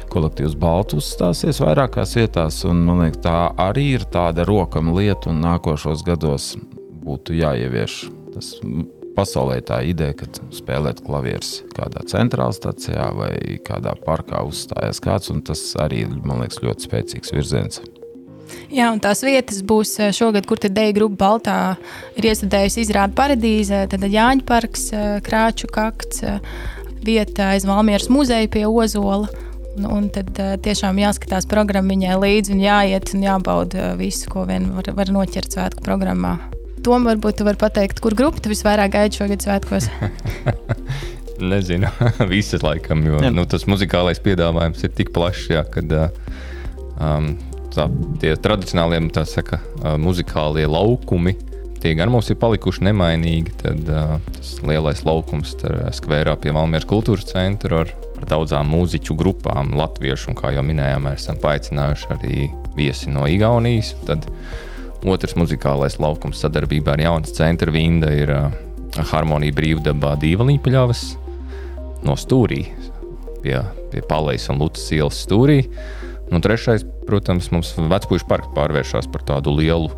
kolektīvs 0.09 0.55
Baltus 0.57 1.11
stāsies 1.13 1.61
vairākās 1.61 2.15
vietās, 2.17 2.63
un 2.65 2.81
man 2.87 3.03
liekas, 3.05 3.21
tā 3.25 3.37
arī 3.69 3.91
ir 3.99 4.07
tāda 4.09 4.47
rokama 4.49 4.95
lieta, 4.97 5.29
un 5.29 5.43
nākošos 5.45 6.01
gados 6.07 6.55
būtu 7.05 7.37
jāievieš 7.37 8.07
tas 8.33 8.55
pasaulē 9.19 9.59
tā 9.67 9.81
ideja, 9.87 10.15
ka 10.21 10.29
spēlēt 10.55 11.03
klavierus 11.03 11.59
kādā 11.75 12.05
centrālā 12.07 12.55
stācijā 12.55 13.11
vai 13.17 13.33
kādā 13.67 13.95
parkā 14.05 14.45
uzstājas 14.47 15.03
kāds, 15.03 15.31
un 15.33 15.43
tas 15.45 15.63
arī, 15.83 16.05
man 16.23 16.43
liekas, 16.43 16.63
ļoti 16.63 16.87
spēcīgs 16.87 17.35
virziens. 17.35 17.81
Jā, 18.69 18.89
un 18.93 19.01
tās 19.01 19.21
vietas 19.25 19.61
būs 19.65 19.95
eh, 20.01 20.13
šogad, 20.15 20.47
kur 20.49 20.61
tad 20.61 20.75
Deja 20.77 20.93
grupa 20.95 21.17
Baltā 21.23 21.57
ir 22.17 22.29
iestudējusi 22.31 22.83
izrādi 22.85 23.17
paradīze, 23.17 23.83
tad 23.91 24.05
Jāņa 24.05 24.45
parks, 24.47 24.89
eh, 24.93 25.19
Krāču 25.25 25.69
kakts, 25.73 26.23
eh, 26.25 26.39
vieta 27.05 27.51
aiz 27.53 27.67
Valmieras 27.69 28.09
muzeja 28.13 28.49
pie 28.51 28.65
Ozola. 28.69 29.29
Un, 29.77 29.85
un 29.85 30.07
tad 30.11 30.33
tiešām 30.65 30.97
jāskatās 30.99 31.45
programmiņai 31.47 32.17
līdzi 32.19 32.55
un 32.55 32.63
jāiet 32.65 33.13
un 33.15 33.21
jābauda 33.23 33.93
visu, 33.99 34.27
ko 34.33 34.43
vien 34.49 34.65
var, 34.75 34.89
var 34.97 35.13
noķert 35.13 35.55
svētku 35.55 35.85
programmā. 35.85 36.33
Tom, 36.85 37.03
varbūt 37.07 37.39
tu 37.39 37.47
vari 37.47 37.59
pateikt, 37.59 37.99
kur 38.03 38.15
grupa 38.15 38.39
tu 38.43 38.51
visvairāk 38.51 38.93
gaidi 38.93 39.19
šogad 39.19 39.43
svētkos? 39.43 39.89
Nezinu, 41.51 41.89
visas 42.33 42.63
laikam, 42.63 43.03
jo 43.07 43.19
jā. 43.23 43.31
nu, 43.33 43.45
tas 43.49 43.65
muzikālais 43.67 44.21
piedāvājums 44.23 44.83
ir 44.83 44.93
tik 44.95 45.11
plašs, 45.15 45.49
jā, 45.51 45.63
kad 45.71 45.91
um, 45.95 47.33
tā, 47.75 47.87
tie 48.23 48.33
tradicionālie 48.39 49.01
tā 49.15 49.25
saka, 49.27 49.61
muzikālie 49.99 50.67
laukumi. 50.69 51.35
Tie 51.79 51.93
gan 51.95 52.11
mums 52.11 52.27
ir 52.27 52.35
palikuši 52.39 52.83
nemainīgi. 52.89 53.53
Tad 53.61 53.87
uh, 53.87 54.15
tas 54.35 54.49
lielais 54.67 54.99
laukums 55.07 55.53
skverā 55.95 56.33
pie 56.39 56.51
Valmieras 56.51 56.87
kultūras 56.87 57.29
centra 57.29 57.85
ar, 57.85 57.93
ar 58.19 58.27
daudzām 58.33 58.67
mūziķu 58.71 59.15
grupām, 59.19 59.71
latviešu, 59.79 60.33
un 60.33 60.39
kā 60.39 60.51
jau 60.55 60.63
minējām, 60.67 61.07
mēs 61.07 61.23
esam 61.23 61.39
paaicinājuši 61.39 62.11
arī 62.17 62.49
viesi 62.75 63.15
no 63.15 63.23
Igaunijas. 63.31 63.93
Tad, 64.09 64.27
uh, 64.27 64.68
Otrs 65.07 65.37
muzikālais 65.39 65.95
laukums 66.01 66.41
sadarbībā 66.43 66.97
ar 66.97 67.03
Jaunas 67.05 67.35
centra 67.37 67.71
Vinda 67.71 68.11
ir 68.11 68.33
uh, 68.35 68.49
harmonija 69.13 69.55
brīvdabā 69.55 70.15
Dīvalīpaļavas 70.19 71.03
no 72.03 72.15
stūrī 72.19 72.65
pie, 73.43 73.55
pie 73.93 74.03
Palais 74.09 74.49
un 74.51 74.59
Lutas 74.59 74.89
ielas 74.95 75.21
stūrī. 75.23 75.61
Un 76.29 76.43
trešais, 76.43 76.83
protams, 77.07 77.49
mums 77.53 77.73
vecpuļu 77.79 78.27
parks 78.29 78.51
pārvēršas 78.57 79.09
par 79.09 79.23
tādu 79.25 79.55
lielu 79.55 79.89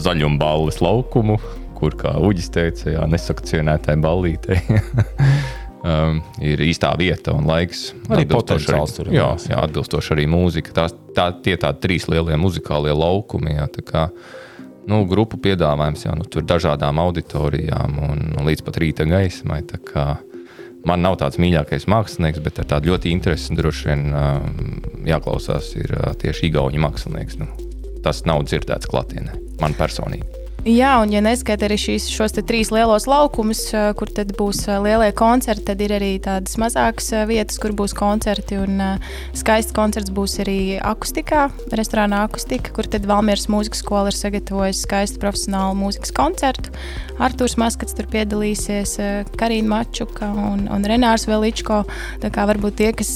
zaļumballes 0.00 0.80
laukumu, 0.82 1.36
kur, 1.78 1.94
kā 1.98 2.16
Uģis 2.18 2.50
teica, 2.54 2.90
jā, 2.96 3.06
nesakcionētai 3.10 3.98
ballītei. 4.02 4.62
um, 5.82 6.20
ir 6.42 6.62
īstā 6.64 6.92
vieta 6.98 7.34
un 7.36 7.48
laiks. 7.48 7.90
Arī 8.10 8.26
potenciāls 8.30 8.96
tur 8.96 9.10
ir. 9.10 9.18
Jā, 9.20 9.30
jā, 9.50 9.60
atbilstoši 9.64 10.14
arī 10.16 10.26
mūzika. 10.30 10.74
Tās, 10.76 10.96
tā, 11.16 11.30
tie 11.44 11.56
tādi 11.60 11.84
trīs 11.84 12.08
lielie 12.10 12.38
muzikālie 12.40 12.94
laukumi. 12.96 13.56
Jā, 13.56 13.68
kā, 13.86 14.08
nu, 14.90 15.02
grupu 15.10 15.40
piedāvājums 15.42 16.06
jau 16.06 16.16
nu, 16.18 16.26
tur 16.28 16.46
dažādām 16.46 17.00
auditorijām 17.02 18.00
un 18.06 18.26
līdz 18.48 18.66
pat 18.66 18.82
rīta 18.82 19.08
gaismai. 19.08 19.62
Man 20.88 21.02
nav 21.04 21.18
tāds 21.20 21.36
mīļākais 21.40 21.84
mākslinieks, 21.92 22.40
bet 22.40 22.62
ar 22.62 22.70
tādu 22.70 22.94
ļoti 22.94 23.10
interesi 23.12 23.56
droši 23.56 23.90
vien 23.90 24.06
uh, 24.16 24.38
jāklausās 25.04 25.74
ir 25.76 25.92
uh, 25.98 26.12
tieši 26.16 26.48
Igaunijas 26.48 26.86
mākslinieks. 26.86 27.40
Nu, 27.42 27.50
tas 28.04 28.24
nav 28.24 28.46
dzirdēts 28.48 28.88
klātienē, 28.88 29.36
man 29.60 29.76
personīgi. 29.76 30.39
Jā, 30.60 30.98
un 31.00 31.08
ja 31.08 31.22
neskaita 31.24 31.64
arī 31.64 31.78
šīs, 31.80 32.10
šos 32.12 32.34
trīs 32.44 32.68
lielos 32.68 33.06
laukumus, 33.08 33.62
kur 33.96 34.10
tad 34.12 34.34
būs 34.36 34.66
lielie 34.84 35.08
koncerti, 35.16 35.62
tad 35.70 35.80
ir 35.80 35.94
arī 35.96 36.10
tādas 36.20 36.58
mazākas 36.60 37.06
vietas, 37.30 37.56
kur 37.62 37.72
būs 37.72 37.94
koncerti. 37.96 38.58
Un 38.60 38.98
skaists 39.32 39.72
koncerts 39.72 40.12
būs 40.12 40.34
arī 40.44 40.76
akustikā, 40.84 41.46
restorānā 41.72 42.26
akustika, 42.26 42.74
kur 42.76 42.84
tad 42.92 43.08
Valmieras 43.08 43.48
mūzikas 43.48 43.80
skola 43.80 44.12
ir 44.12 44.18
sagatavojusi 44.18 44.84
skaistu 44.84 45.22
profesionālu 45.22 45.78
mūzikas 45.80 46.12
koncertu. 46.12 46.74
Artūrs 47.16 47.56
Maskats 47.60 47.96
tur 47.96 48.10
piedalīsies, 48.12 48.98
Karina 49.40 49.78
Mačuka 49.78 50.28
un, 50.28 50.66
un 50.68 50.84
Renārs 50.84 51.24
Veličko. 51.28 51.86
Tā 52.20 52.28
kā 52.34 52.44
varbūt 52.50 52.76
tie, 52.82 52.90
kas, 53.00 53.14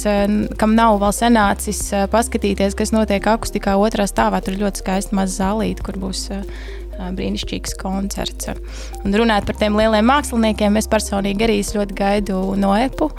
kam 0.61 0.73
nav 0.81 0.97
vēl 1.05 1.13
sanācis 1.13 1.91
paskatīties, 2.09 2.77
kas 2.81 2.97
notiek 2.97 3.29
akustikā 3.35 3.77
otrā 3.77 4.09
stāvā, 4.09 4.41
tur 4.41 4.57
ir 4.57 4.65
ļoti 4.65 4.81
skaista 4.81 5.21
maza 5.21 5.43
zālīte, 5.43 5.85
kur 5.85 6.01
būs 6.01 6.31
brīnišķīgs 6.99 7.77
koncerts. 7.81 8.51
Un 9.05 9.17
runājot 9.17 9.49
par 9.49 9.59
tiem 9.61 9.79
lieliem 9.79 10.07
māksliniekiem, 10.09 10.79
es 10.81 10.91
personīgi 10.91 11.47
arī 11.47 11.59
ļoti 11.65 11.97
gaidu 11.99 12.39
no 12.61 12.75
EPU, 12.77 13.11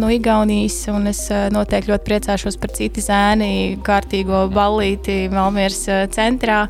no 0.00 0.10
Igaunijas, 0.12 0.82
un 0.92 1.10
es 1.10 1.26
noteikti 1.52 1.92
ļoti 1.92 2.08
priecāšos 2.08 2.58
par 2.60 2.74
citu 2.76 3.04
zēni, 3.04 3.80
kārtīgo 3.86 4.46
ballīti 4.54 5.24
Malmieras 5.32 5.84
centrā. 6.14 6.64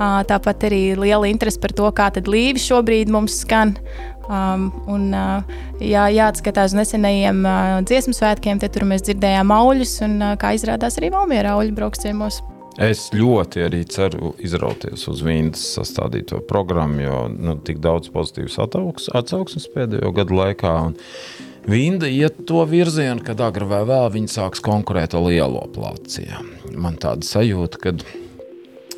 Tāpat 0.00 0.64
arī 0.70 0.94
liela 0.96 1.28
interese 1.28 1.60
par 1.60 1.74
to, 1.76 1.90
kā 1.92 2.08
līnija 2.24 2.62
šobrīd 2.64 3.12
mums 3.12 3.42
skan. 3.42 3.76
Um, 4.30 4.68
un, 4.86 5.08
uh, 5.10 5.42
jā, 5.82 6.04
jāatskatās 6.14 6.70
uz 6.70 6.76
nesenajiem 6.78 7.40
uh, 7.42 7.80
dziesmu 7.82 8.14
svētkiem, 8.14 8.60
tad 8.62 8.76
tur 8.76 8.86
mēs 8.86 9.02
dzirdējām 9.08 9.50
auļus, 9.56 9.96
un 10.06 10.16
uh, 10.22 10.36
kā 10.38 10.54
izrādās 10.54 11.00
arī 11.00 11.10
Valmiera 11.16 11.56
auļu 11.56 11.74
brauksciemos. 11.74 12.38
Es 12.80 13.10
ļoti 13.12 13.60
arī 13.66 13.82
ceru 13.92 14.30
izrauties 14.40 15.02
uz 15.10 15.20
Vīnas 15.20 15.60
sastādīto 15.76 16.38
programmu, 16.48 17.02
jo 17.04 17.18
nu, 17.28 17.58
tik 17.60 17.82
daudz 17.84 18.08
pozitīvas 18.14 18.56
atsauksmes 19.20 19.68
pēdējo 19.74 20.14
gadu 20.16 20.38
laikā. 20.38 20.72
Vinda 21.68 22.08
iet 22.08 22.38
to 22.48 22.62
virzienu, 22.64 23.20
kad 23.26 23.42
agrāk 23.44 23.68
vai 23.68 23.82
vēl 23.90 24.08
viņi 24.14 24.32
sāks 24.32 24.64
konkurēt 24.64 25.12
ar 25.12 25.26
lielo 25.26 25.66
plāciju. 25.74 26.40
Man 26.80 26.96
tāda 27.02 27.26
sajūta, 27.28 27.82
ka 27.84 27.92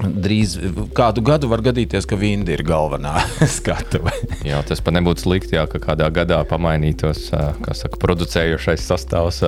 Drīz 0.00 0.54
kādu 0.96 1.20
gadu 1.24 1.50
var 1.50 1.60
gadīties, 1.62 2.06
ka 2.08 2.16
Vinda 2.16 2.54
ir 2.54 2.62
galvenā 2.66 3.12
skatuve. 3.58 4.14
jā, 4.46 4.58
tas 4.66 4.80
pat 4.80 4.96
nebūtu 4.96 5.26
slikti, 5.26 5.56
jā, 5.58 5.66
ka 5.70 5.80
kādā 5.82 6.08
gadā 6.14 6.40
pamainītos 6.48 7.26
saka, 7.28 7.98
producējošais 8.00 8.86
sastāvs 8.88 9.42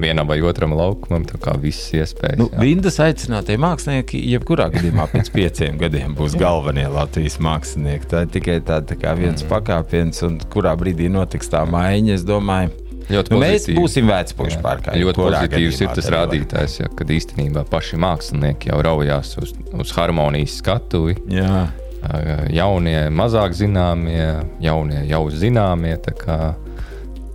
vienam 0.00 0.30
vai 0.30 0.40
otram 0.42 0.72
laukumam. 0.78 1.26
Tā 1.28 1.38
kā 1.42 1.54
viss 1.60 1.92
iespējas. 1.94 2.40
Nu, 2.40 2.48
Vindas 2.56 2.98
aicinātie 3.04 3.58
mākslinieki, 3.60 4.22
jebkurā 4.32 4.70
gadījumā 4.72 5.10
pēc 5.12 5.32
pieciem 5.34 5.80
gadiem 5.82 6.16
būs 6.18 6.38
galvenie 6.40 6.88
Latvijas 6.92 7.38
mākslinieki. 7.44 8.08
Tā 8.10 8.24
ir 8.24 8.32
tikai 8.38 8.60
tā, 8.64 8.80
tā 8.88 9.16
viens 9.18 9.44
mm. 9.44 9.50
pakāpiens, 9.52 10.24
un 10.26 10.40
kurā 10.52 10.72
brīdī 10.80 11.12
notiks 11.12 11.52
tā 11.52 11.66
maiņa, 11.68 12.16
es 12.16 12.26
domāju. 12.26 12.81
Ļoti 13.12 13.34
nu, 13.34 13.40
mēs 13.42 13.68
būsim 13.76 14.08
vecpuši 14.08 14.60
pārkā. 14.64 14.96
Ļoti 14.98 15.20
pozitīvs 15.20 15.82
ir 15.84 15.92
tas 15.96 16.08
rādītājs, 16.14 16.78
ja, 16.80 16.90
kad 16.96 17.12
īstenībā 17.12 17.66
paši 17.70 18.00
mākslinieki 18.00 18.72
jau 18.72 18.80
raujās 18.84 19.34
uz, 19.42 19.54
uz 19.76 19.92
harmonijas 19.96 20.56
skatuvi. 20.62 21.18
Jā. 21.32 21.66
Jaunie, 22.50 22.96
mazāk 23.14 23.54
zināmie, 23.54 24.24
jaunie 24.64 25.04
jau 25.10 25.22
zināmie. 25.30 25.94
Kā, 26.18 26.38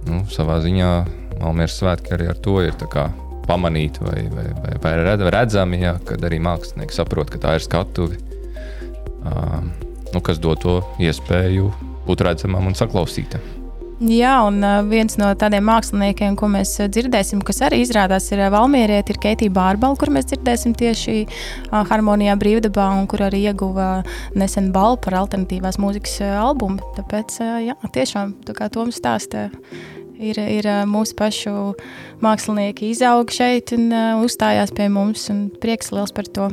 nu, 0.10 0.26
savā 0.34 0.60
ziņā 0.66 0.92
Malmēras 1.38 1.78
svētki 1.78 2.16
arī 2.16 2.32
ar 2.32 2.40
to 2.42 2.58
ir 2.66 2.78
pamanīti 3.48 4.04
vai, 4.04 4.24
vai, 4.34 4.48
vai, 4.64 4.78
vai 4.82 4.94
redzami, 5.32 5.82
ja, 5.84 5.96
kad 6.04 6.24
arī 6.28 6.40
mākslinieki 6.44 6.98
saprot, 6.98 7.30
ka 7.32 7.40
tā 7.44 7.54
ir 7.58 7.64
skatuve, 7.64 8.18
uh, 9.22 9.62
nu, 10.14 10.24
kas 10.24 10.42
dod 10.44 10.64
to 10.64 10.80
iespēju 11.04 11.70
būt 12.08 12.26
redzamam 12.28 12.68
un 12.68 12.76
saklausītam. 12.78 13.57
Jā, 13.98 14.36
un 14.46 14.62
viens 14.92 15.16
no 15.18 15.32
tādiem 15.34 15.64
māksliniekiem, 15.66 16.36
ko 16.38 16.46
mēs 16.54 16.76
dzirdēsim, 16.94 17.40
kas 17.42 17.64
arī 17.66 17.80
izrādās 17.82 18.28
ir 18.30 18.44
Valmierieti, 18.54 19.16
ir 19.16 19.20
Keitija 19.24 19.54
Bārbala, 19.56 19.98
kur 19.98 20.12
mēs 20.14 20.28
dzirdēsim 20.30 20.76
tieši 20.78 21.16
harmonijā 21.74 22.36
brīvdabā, 22.38 22.86
un 22.94 23.10
kur 23.10 23.26
arī 23.26 23.42
ieguva 23.50 24.04
nesen 24.38 24.70
balvu 24.76 25.02
par 25.08 25.18
alternatīvās 25.24 25.82
mūzikas 25.82 26.20
albumu. 26.44 26.78
Tāpēc, 27.00 27.40
jā, 27.66 27.78
tiešām, 27.98 28.38
tā 28.46 28.54
kā 28.60 28.70
Toms 28.70 29.02
stāsta, 29.02 29.48
ir, 30.22 30.38
ir 30.46 30.70
mūsu 30.86 31.18
pašu 31.18 31.58
mākslinieki 32.22 32.94
izaug 32.94 33.34
šeit 33.34 33.74
un 33.74 33.90
uzstājās 34.22 34.78
pie 34.78 34.92
mums, 34.94 35.26
un 35.34 35.48
prieks 35.58 35.90
liels 35.96 36.14
par 36.14 36.30
to. 36.30 36.52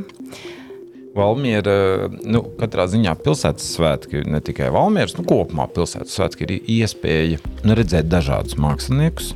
Valmiera, 1.15 2.09
nu, 2.27 2.41
katrā 2.59 2.89
ziņā 2.91 3.13
pilsētas 3.23 3.69
svētki, 3.77 4.25
ne 4.27 4.41
tikai 4.43 4.67
Valmieras, 4.75 5.15
nu, 5.15 5.23
kopumā 5.27 5.69
pilsētas 5.71 6.17
svētki 6.17 6.43
ir 6.43 6.53
iespēja 6.81 7.39
nu, 7.63 7.75
redzēt 7.77 8.09
dažādus 8.11 8.57
māksliniekus. 8.59 9.31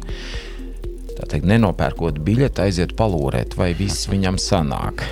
Teikt, 1.19 1.45
nenopērkot 1.45 2.19
biļeti, 2.25 2.63
aiziet 2.63 2.95
palūrēt, 2.99 3.53
vai 3.59 3.73
viss 3.77 4.07
viņam 4.09 4.39
sanāk. 4.41 5.03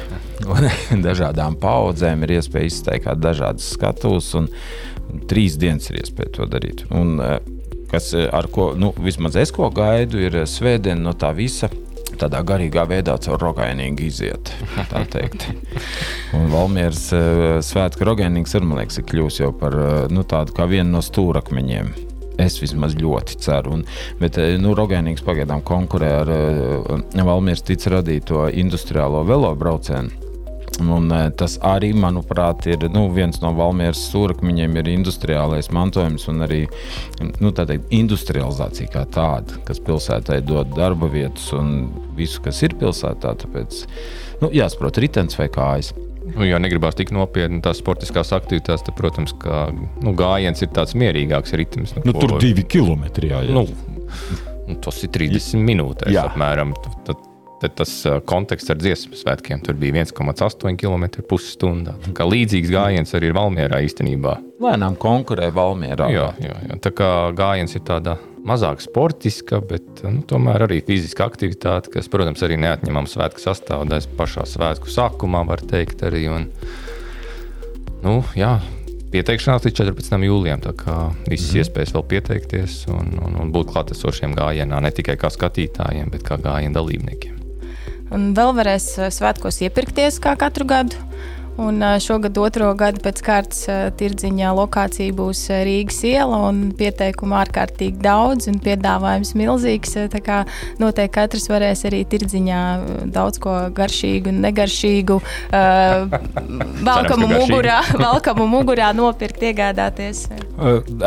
Un 0.48 0.68
dažādām 1.08 1.58
paudzēm 1.62 2.24
ir 2.26 2.38
iespēja 2.40 2.72
izteikāt 2.72 3.22
dažādas 3.24 3.68
skatuves, 3.76 4.32
un 4.40 4.48
trīs 5.30 5.60
dienas 5.60 5.92
ir 5.92 6.02
iespēja 6.02 6.36
to 6.40 6.48
darīt. 6.52 6.84
Un, 6.92 7.20
eh, 7.24 7.38
kas, 7.92 8.14
eh, 8.16 8.28
ar 8.34 8.48
ko, 8.52 8.72
nu, 8.76 8.94
vismaz 9.04 9.40
es 9.40 9.54
ko 9.56 9.70
gaidu, 9.72 10.20
ir 10.20 10.42
svētdiena 10.48 11.10
no 11.10 11.16
tā 11.16 11.32
visa 11.36 11.70
tādā 12.22 12.42
garīgā 12.48 12.86
veidā 12.90 13.18
caur 13.24 13.42
rogainīgi 13.42 14.10
iziet. 14.10 14.52
Un 16.38 16.50
Valmieras 16.52 17.08
uh, 17.16 17.48
svētku 17.66 18.08
rogainīgs 18.08 18.58
ir, 18.58 18.68
man 18.68 18.82
liekas, 18.82 19.00
ir 19.02 19.08
kļūst 19.10 19.42
jau 19.44 19.54
par 19.56 19.78
uh, 19.78 19.96
nu, 20.14 20.26
tādu 20.28 20.56
kā 20.58 20.68
vienu 20.70 20.98
no 20.98 21.04
stūrakmeņiem. 21.06 21.94
Es 22.42 22.60
vismaz 22.62 22.94
ļoti 23.00 23.40
ceru. 23.42 23.80
Un, 23.80 23.88
bet 24.22 24.38
uh, 24.42 24.54
nu, 24.62 24.76
Rogainīgs 24.78 25.26
pagaidām 25.26 25.64
konkurē 25.66 26.14
ar 26.22 26.34
uh, 26.34 26.96
Valmieras 27.18 27.66
tic 27.66 27.88
radīto 27.90 28.46
industriālo 28.54 29.24
velobraucienu. 29.28 30.27
Un, 30.84 31.10
e, 31.10 31.22
tas 31.38 31.58
arī, 31.66 31.90
manuprāt, 31.98 32.68
ir 32.70 32.86
nu, 32.94 33.08
viens 33.14 33.40
no 33.42 33.52
Valmieras 33.58 34.04
stūrakmeņiem, 34.12 34.76
ir 34.78 34.92
industriālais 34.94 35.72
mantojums 35.74 36.28
un 36.32 36.46
arī 36.46 36.64
nu, 37.42 37.52
teikt, 37.52 37.88
industrializācija 37.96 38.92
kā 38.94 39.06
tāda, 39.14 39.58
kas 39.68 39.82
pilsētai 39.84 40.42
dod 40.46 40.76
darba 40.78 41.10
vietas 41.12 41.50
un 41.58 41.90
visu, 42.18 42.44
kas 42.46 42.62
ir 42.66 42.78
pilsētā. 42.78 43.34
Tāpēc 43.44 43.82
nu, 44.44 44.52
jāsaprot, 44.54 45.02
ritenis 45.02 45.40
vai 45.40 45.50
kājas. 45.54 45.94
Nu, 46.28 46.44
ja 46.44 46.60
negribās 46.60 46.98
tik 47.00 47.14
nopietni 47.16 47.62
tās 47.64 47.80
sportiskās 47.80 48.34
aktivitātes, 48.36 48.84
tad, 48.86 48.98
protams, 49.00 49.34
ka, 49.40 49.68
nu, 50.04 50.14
gājiens 50.18 50.62
ir 50.62 50.74
tāds 50.76 50.98
mierīgāks 51.00 51.56
ritms. 51.58 51.96
Nu, 51.98 52.04
nu, 52.10 52.18
tur 52.18 52.36
ir 52.36 52.44
divi 52.50 52.68
kilometri. 52.68 53.32
Jā, 53.32 53.46
jā. 53.48 53.56
Nu, 53.56 53.64
nu, 54.68 54.78
tas 54.84 55.00
ir 55.08 55.14
30 55.16 55.64
minūtes. 55.64 56.12
Apmēram. 56.26 56.76
Tad 57.08 57.27
Tad 57.58 57.74
tas 57.80 57.92
konteksts 58.30 58.70
ar 58.70 58.78
dziesmu 58.78 59.18
svētkiem 59.18 59.64
tur 59.66 59.78
bija 59.82 60.04
1,8 60.04 60.78
km 60.78 61.08
pusstundā. 61.26 61.96
Kā 62.18 62.28
līdzīgs 62.30 62.70
gājiens 62.70 63.16
arī 63.18 63.32
ir 63.32 63.38
Valmjerā 63.38 63.80
īstenībā. 63.88 64.36
Lēnām 64.62 64.98
konkurē 65.02 65.50
Valmjerā. 65.56 66.10
Jā, 66.14 66.28
jā, 66.42 66.58
jā. 66.70 66.78
Tā 66.86 66.94
kā 66.94 67.10
gājiens 67.38 67.74
ir 67.74 67.86
tāda 67.88 68.20
mazāk 68.48 68.82
sportiska, 68.86 69.60
bet 69.66 70.04
nu, 70.06 70.22
tomēr 70.30 70.68
arī 70.68 70.80
fiziska 70.86 71.26
aktivitāte, 71.28 71.92
kas, 71.94 72.10
protams, 72.14 72.44
arī 72.46 72.60
neatņemama 72.62 73.10
svētku 73.10 73.42
sastāvdaļa 73.44 74.14
pašā 74.20 74.46
svētku 74.54 74.94
sākumā, 74.94 75.42
var 75.50 75.64
teikt. 75.66 76.06
Arī, 76.08 76.28
un, 76.32 76.48
nu, 78.06 78.20
jā, 78.38 78.60
pieteikšanās 79.14 79.66
līdz 79.66 79.82
14. 79.82 80.20
jūlijam. 80.30 80.62
Tā 80.64 80.76
kā 80.78 81.00
visas 81.26 81.50
mm. 81.56 81.64
iespējas 81.64 81.96
vēl 81.98 82.06
pieteikties 82.14 82.78
un, 82.94 83.18
un, 83.18 83.42
un 83.42 83.56
būt 83.56 83.74
klātesošiem 83.74 84.38
gājienā, 84.38 84.82
ne 84.84 84.94
tikai 84.94 85.18
kā 85.20 85.34
skatītājiem, 85.34 86.14
bet 86.14 86.28
kā 86.28 86.40
gājienu 86.42 86.78
dalībniekiem. 86.78 87.47
Un 88.14 88.32
vēl 88.38 88.54
varēs 88.56 88.94
eh, 88.98 89.12
svētkos 89.14 89.64
iepirkties 89.68 90.22
kā 90.24 90.38
katru 90.40 90.68
gadu. 90.68 91.00
Un 91.58 91.82
eh, 91.82 91.98
šogad 92.00 92.38
otro 92.40 92.70
gadu 92.78 93.02
pēc 93.04 93.20
kārtas 93.26 93.64
eh, 93.68 93.80
tirdziņā 94.00 94.54
lokācija 94.56 95.16
būs 95.18 95.42
Rīgas 95.68 95.98
iela 96.08 96.38
un 96.48 96.70
pieteikumu 96.78 97.36
ārkārtīgi 97.42 98.00
daudz 98.06 98.48
un 98.48 98.62
piedāvājums 98.64 99.34
milzīgs. 99.36 99.98
Tā 100.14 100.22
kā 100.24 100.38
noteikti 100.80 101.16
katrs 101.18 101.50
varēs 101.52 101.84
arī 101.90 102.04
tirdziņā 102.08 102.62
daudz 103.12 103.42
ko 103.44 103.58
garšīgu 103.76 104.32
un 104.32 104.40
negaršīgu 104.46 105.18
uh, 105.20 106.20
valkamu, 106.90 107.28
mugurā, 107.34 107.82
valkamu 108.06 108.48
mugurā 108.54 108.94
nopirkt, 108.96 109.44
iegādāties. 109.50 110.28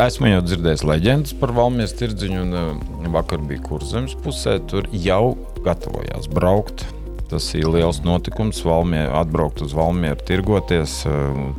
Esmu 0.05 0.35
jau 0.35 0.43
dzirdējis 0.45 0.85
leģendas 0.85 1.37
par 1.39 1.55
Valmijas 1.55 1.95
tirdziņu 1.97 2.43
un 2.43 3.09
vakar 3.15 3.41
bija 3.47 3.63
kurzems 3.65 4.17
pusē. 4.21 4.59
Tur 4.69 4.91
jau 4.91 5.33
gatavojās 5.65 6.27
braukt. 6.31 6.85
Tas 7.31 7.45
ir 7.55 7.69
liels 7.71 8.01
notikums. 8.03 8.59
Valmier, 8.67 9.07
atbraukt 9.15 9.61
uz 9.63 9.71
Valmieru, 9.75 10.19
tirgoties. 10.27 10.97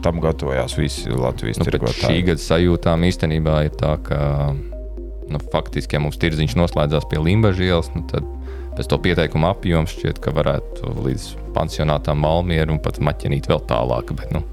Tam 0.05 0.21
gatavojās 0.21 0.77
visi 0.77 1.09
Latvijas 1.09 1.63
nu, 1.63 1.69
tirgotāji. 1.69 2.05
Šī 2.05 2.27
gada 2.27 2.45
sajūtām 2.45 3.07
īstenībā 3.09 3.63
ir 3.69 3.73
tā, 3.81 3.95
ka 4.05 4.21
nu, 4.53 5.41
faktiski, 5.55 5.97
ja 5.97 6.03
mums 6.05 6.21
tirdziņš 6.21 6.59
noslēdzās 6.61 7.09
pie 7.09 7.23
Limbaģa 7.25 7.65
ielas, 7.65 7.89
nu, 7.97 8.05
tad 8.11 8.29
pēc 8.77 8.93
to 8.93 9.01
pieteikuma 9.05 9.55
apjoma 9.55 9.89
šķiet, 9.89 10.21
ka 10.21 10.35
varētu 10.37 10.93
līdz 11.07 11.27
pansionātām 11.57 12.21
Malmieru 12.21 12.77
un 12.77 12.85
pat 12.85 13.01
maķinīt 13.01 13.49
vēl 13.49 13.65
tālāk. 13.73 14.13
Bet, 14.19 14.33
nu, 14.37 14.45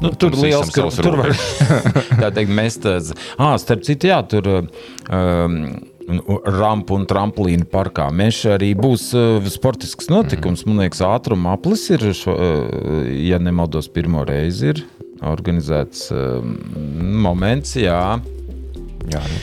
Nu, 0.00 0.14
tur 0.16 0.32
ir 0.32 0.46
liels 0.46 0.70
skats. 0.72 0.96
Tur 1.04 1.18
var 1.20 1.34
teikt, 2.36 2.52
mest. 2.56 2.86
Ah, 3.36 3.52
starp 3.60 3.84
citu, 3.84 4.08
jā, 4.08 4.22
tur 4.24 4.46
um, 4.48 5.56
rampu 6.60 6.96
un 6.98 7.06
tramplīnu 7.10 7.68
parkā. 7.70 8.08
Mēs 8.14 8.42
arī 8.50 8.72
būs 8.78 9.10
uh, 9.16 9.50
sportisks 9.50 10.10
notikums. 10.12 10.66
Man 10.68 10.82
liekas, 10.84 11.04
ātruma 11.06 11.54
aplis 11.58 11.86
ir, 11.94 12.04
šo, 12.16 12.34
uh, 12.34 13.06
ja 13.14 13.40
nemaldos, 13.42 13.90
pirmo 13.92 14.24
reizi 14.28 14.72
ir 14.74 14.84
organizēts 15.26 16.08
uh, 16.14 16.40
moments. 17.26 17.76
Jā. 17.78 18.02
Jā, 19.10 19.24
nu. 19.24 19.40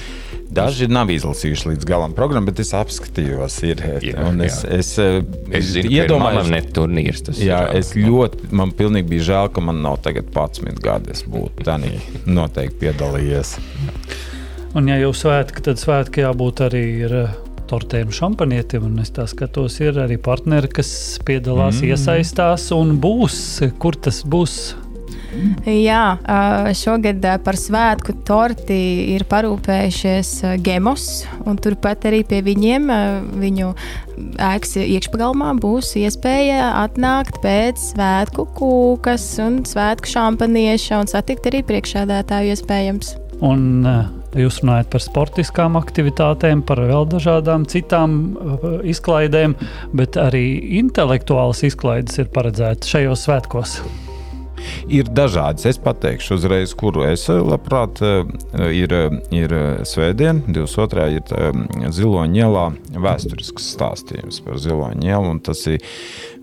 Daži 0.58 0.88
nav 0.90 1.10
izlasījuši 1.12 1.74
līdz 1.74 1.86
galam 1.88 2.14
programmu, 2.18 2.50
bet 2.50 2.62
es 2.64 2.72
apskatījos. 2.78 3.58
Ir, 3.68 3.82
Jā, 4.06 4.24
es, 4.46 4.62
jā. 4.64 4.78
es, 4.80 4.92
Es 5.60 5.72
zinu, 5.74 5.92
iedomājos, 6.00 6.50
ka 6.50 6.62
turnīrs. 6.80 7.22
Tas 7.28 7.42
Jā, 7.42 7.60
ir, 7.68 7.82
es 7.82 7.92
ļoti, 7.98 8.50
man 8.58 8.72
pilnīgi 8.78 9.12
bija 9.12 9.28
žēl, 9.32 9.52
ka 9.54 9.64
man 9.68 9.84
nav 9.86 10.00
tagad 10.06 10.32
11 10.34 10.80
gadi. 10.84 11.14
Es 11.14 11.26
būtu 11.28 11.68
tādā 11.68 11.92
noteikti 12.26 12.80
piedalījies. 12.86 13.58
Un, 14.78 14.86
ja 14.92 15.00
jau 15.02 15.10
svētki, 15.16 15.64
tad 15.66 15.80
svētki 15.82 16.22
jābūt 16.22 16.60
arī 16.68 16.82
ar 17.08 17.14
eh, 17.24 17.38
tortēm, 17.66 18.12
šampanietim. 18.14 18.84
Un 18.86 19.00
es 19.02 19.10
tā 19.16 19.26
skatos, 19.26 19.80
ir 19.82 19.98
arī 20.04 20.20
partneri, 20.22 20.70
kas 20.70 20.92
piedalās, 21.26 21.80
mm. 21.80 21.96
iesaistās 21.96 22.68
un 22.76 23.00
būs. 23.02 23.40
Kur 23.82 23.98
tas 23.98 24.22
būs? 24.22 24.76
Jā, 25.66 26.04
ā, 26.22 26.38
šogad 26.78 27.26
ā, 27.26 27.34
par 27.42 27.58
svētku 27.58 28.14
torti 28.26 28.78
ir 29.16 29.26
parūpējušies 29.30 30.30
Gemos. 30.62 31.08
un 31.50 31.58
Turpat 31.62 32.06
arī 32.10 32.22
pie 32.30 32.44
viņiem, 32.46 32.88
viņu 33.42 33.72
ēkas 34.38 34.78
iekšpagalmā, 34.84 35.56
būs 35.62 35.96
iespēja 36.04 36.70
atnākt 36.84 37.42
pēc 37.42 37.82
svētku 37.96 38.46
kūkas 38.62 39.26
un 39.42 39.64
svētku 39.66 40.14
šampanieša 40.14 41.02
un 41.02 41.12
satikt 41.12 41.50
arī 41.50 41.66
priekšādātāju 41.66 42.54
iespējams. 42.54 43.18
Un 43.42 43.68
eh, 43.86 44.17
jūs 44.42 44.62
runājat 44.64 44.92
par 44.94 45.04
sportiskām 45.04 45.78
aktivitātēm, 45.80 46.64
par 46.68 46.82
vēl 46.88 47.08
dažādām 47.12 47.68
citām 47.70 48.18
eh, 48.34 48.68
izklaidēm, 48.94 49.58
bet 49.98 50.20
arī 50.22 50.46
intelektuālas 50.82 51.64
izklaides 51.68 52.22
ir 52.22 52.30
paredzētas 52.34 52.96
šajos 52.96 53.26
svētkos. 53.28 53.80
Ir 54.88 55.10
dažādas. 55.12 55.66
Es 55.70 55.78
pateikšu 55.82 56.38
uzreiz, 56.38 56.74
kuru 56.78 57.04
es 57.08 57.28
eh, 57.30 57.42
labprāt. 57.44 58.02
eh, 58.02 58.24
Ir, 58.78 58.94
eh, 58.94 59.10
ir 59.36 59.54
svētdiena, 59.88 60.42
22. 60.48 61.08
ir 61.18 61.34
eh, 61.36 61.90
Ziloņa 61.94 62.42
ielā 62.44 62.66
vēsturisks 62.98 63.72
stāstījums 63.76 64.42
par 64.46 64.60
Ziloņa 64.62 65.08
ielu. 65.08 65.32
un 65.32 65.40
Tas 65.48 65.62
ir, 65.70 65.84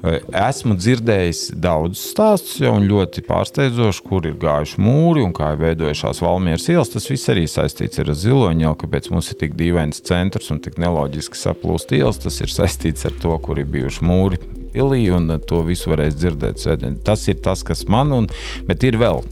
esmu 0.04 0.76
dzirdējis 0.78 1.42
daudzus 1.60 2.06
stāstus, 2.14 2.58
jau 2.62 2.74
ļoti 2.80 3.24
pārsteidzoši, 3.26 4.02
kur 4.06 4.26
ir 4.28 4.38
gājuši 4.40 4.80
mūri 4.84 5.24
un 5.24 5.32
kā 5.36 5.52
ir 5.54 5.62
veidojušās 5.64 6.22
Valmieras 6.24 6.68
ielas. 6.72 6.92
Tas 6.94 7.08
viss 7.10 7.30
arī 7.32 7.46
saistīts 7.50 8.00
ar 8.00 8.12
Ziloņa 8.14 8.68
ielu, 8.68 8.78
kāpēc 8.80 9.10
mums 9.12 9.32
ir 9.32 9.40
tik 9.44 9.56
dīvains 9.58 10.02
centrs 10.04 10.50
un 10.54 10.60
tik 10.64 10.78
neloģiski 10.80 11.40
saplūst 11.40 11.96
ielas. 11.96 12.20
Tas 12.24 12.40
ir 12.40 12.52
saistīts 12.52 13.08
ar 13.08 13.16
to, 13.20 13.36
kur 13.44 13.60
ir 13.60 13.68
bijuši 13.68 14.04
mūri 14.04 14.40
pilī, 14.74 15.06
un 15.14 15.36
eh, 15.36 15.42
to 15.48 15.62
visu 15.66 15.92
varēs 15.92 16.18
dzirdēt. 16.18 16.64
Tas 17.06 17.28
ir 17.30 17.40
tas, 17.44 17.62
kas 17.66 17.86
man, 17.90 18.12
un, 18.12 18.30
ir 18.74 18.98
vēl. 19.00 19.22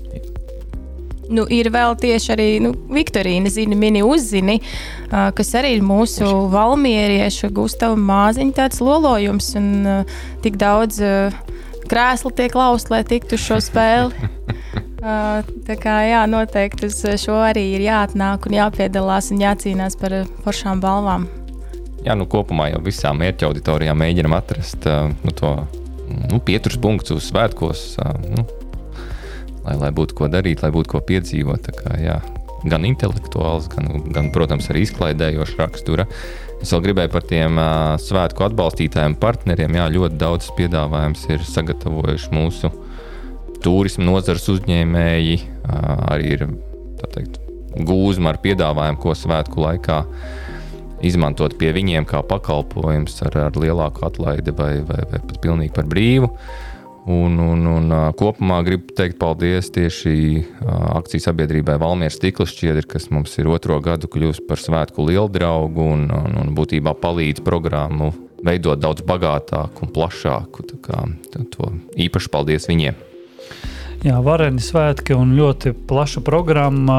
Nu, 1.33 1.46
ir 1.48 1.70
vēl 1.72 1.94
tieši 1.96 2.33
arī 2.35 2.46
nu, 2.61 2.72
Viktorīna 2.92 3.50
zina, 3.52 3.76
mini 3.78 4.02
uzzini, 4.05 4.59
ā, 5.09 5.31
kas 5.37 5.55
arī 5.57 5.76
ir 5.78 5.87
mūsu 5.87 6.28
valmieriešu 6.52 7.52
Gustavu 7.55 7.96
māziņu 7.96 8.57
tāds 8.59 8.83
lolojums 8.85 9.52
un 9.61 9.70
ā, 9.87 9.96
tik 10.44 10.59
daudz 10.61 11.00
ā, 11.00 11.14
krēslu 11.88 12.35
tiek 12.37 12.57
laust, 12.59 12.92
lai 12.92 13.02
tiktu 13.09 13.40
šo 13.40 13.61
spēli. 13.64 14.12
Tā 15.02 15.74
kā 15.83 15.96
jā, 16.07 16.22
noteikti 16.31 16.87
uz 16.87 17.00
šo 17.18 17.40
arī 17.42 17.72
ir 17.74 17.83
jāatnāk 17.88 18.46
un 18.46 18.55
jāpiedalās 18.61 19.33
un 19.35 19.42
jācīnās 19.42 19.98
par 19.98 20.20
foršām 20.44 20.83
balvām. 20.85 21.26
Jā, 22.03 22.17
nu, 22.19 22.27
kopumā 22.27 22.73
jau 22.73 22.81
visām 22.83 23.21
mērķa 23.23 23.47
auditorijām 23.47 24.01
mēģinam 24.03 24.35
atrast 24.35 24.88
uh, 24.91 25.12
nu, 25.23 25.35
to 25.38 25.53
nu, 26.33 26.41
pieturas 26.43 26.81
punktu 26.83 27.21
uz 27.21 27.29
svētkos, 27.31 27.83
uh, 28.03 28.17
nu, 28.35 28.47
lai, 29.62 29.77
lai 29.79 29.91
būtu 29.95 30.17
ko 30.19 30.27
darīt, 30.33 30.65
lai 30.65 30.73
būtu 30.75 30.97
ko 30.97 31.03
piedzīvot. 31.07 31.71
Kā, 31.79 31.95
jā, 32.03 32.19
gan 32.67 32.88
intelektuāls, 32.88 33.69
gan, 33.71 33.87
gan, 34.11 34.33
protams, 34.35 34.67
arī 34.73 34.83
izklaidējošs 34.88 35.55
rakstura. 35.61 36.09
Es 36.62 36.75
vēl 36.75 36.83
gribēju 36.88 37.15
par 37.15 37.27
tiem 37.31 37.59
uh, 37.59 37.95
svētku 38.03 38.49
atbalstītājiem, 38.49 39.15
partneriem. 39.23 39.79
Jā, 39.79 39.87
ļoti 39.95 40.19
daudz 40.19 40.51
piedāvājums 40.59 41.25
ir 41.31 41.47
sagatavojuši 41.47 42.35
mūsu 42.35 42.75
turisma 43.62 44.11
nozares 44.11 44.51
uzņēmēji. 44.51 45.38
Uh, 45.62 46.07
arī 46.17 46.35
ir 46.35 46.49
teikt, 47.15 47.38
gūzma 47.79 48.35
ar 48.35 48.43
piedāvājumu, 48.43 48.99
ko 49.03 49.15
svētku 49.19 49.62
laikā 49.62 50.03
izmantot 51.07 51.57
pie 51.61 51.73
viņiem 51.75 52.07
kā 52.09 52.23
pakalpojums 52.27 53.19
ar, 53.27 53.38
ar 53.49 53.59
lielāku 53.59 54.07
atlaidi 54.07 54.55
vai, 54.57 54.75
vai, 54.87 55.03
vai 55.11 55.21
pat 55.23 55.41
pilnīgi 55.43 55.75
par 55.77 55.88
brīvu. 55.91 56.31
Un, 57.03 57.35
un, 57.43 57.65
un 57.67 57.95
kopumā 58.15 58.61
gribu 58.62 58.95
teikt 58.95 59.17
paldies 59.19 59.73
tieši 59.75 60.12
ā, 60.62 60.77
akcijas 61.01 61.27
sabiedrībai 61.27 61.75
Valmieras 61.83 62.15
stikla 62.21 62.47
šķiedri, 62.47 62.85
kas 62.87 63.09
mums 63.11 63.35
ir 63.43 63.51
otro 63.51 63.81
gadu 63.83 64.07
kļūst 64.07 64.47
par 64.47 64.62
svētku 64.62 65.09
lielu 65.09 65.27
draugu 65.35 65.88
un, 65.97 66.07
un, 66.15 66.37
un 66.45 66.53
būtībā 66.55 66.95
palīdz 67.03 67.43
programmu 67.43 68.12
veidot 68.47 68.79
daudz 68.79 69.03
bagātāku 69.07 69.87
un 69.87 69.91
plašāku. 69.95 70.67
Tā 70.71 70.79
kā, 70.85 71.03
tā, 71.35 71.43
to 71.51 71.73
īpaši 72.07 72.31
paldies 72.31 72.71
viņiem. 72.71 73.09
Jā, 74.07 74.19
vareni 74.23 74.62
svētki 74.62 75.15
un 75.19 75.35
ļoti 75.38 75.75
plaša 75.91 76.23
programma. 76.27 76.99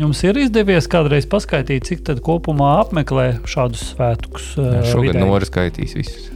Jums 0.00 0.22
ir 0.24 0.38
izdevies 0.40 0.86
kādreiz 0.88 1.26
paskaidrot, 1.28 1.84
cik 1.84 2.00
tad 2.08 2.22
kopumā 2.24 2.70
apmeklē 2.80 3.26
šādus 3.50 3.82
svētkus? 3.92 4.46
Jā, 4.56 4.78
uh, 4.80 4.86
Šogad? 4.88 5.18
Nora 5.20 5.44
skaitīs 5.44 5.92
visus. 5.98 6.30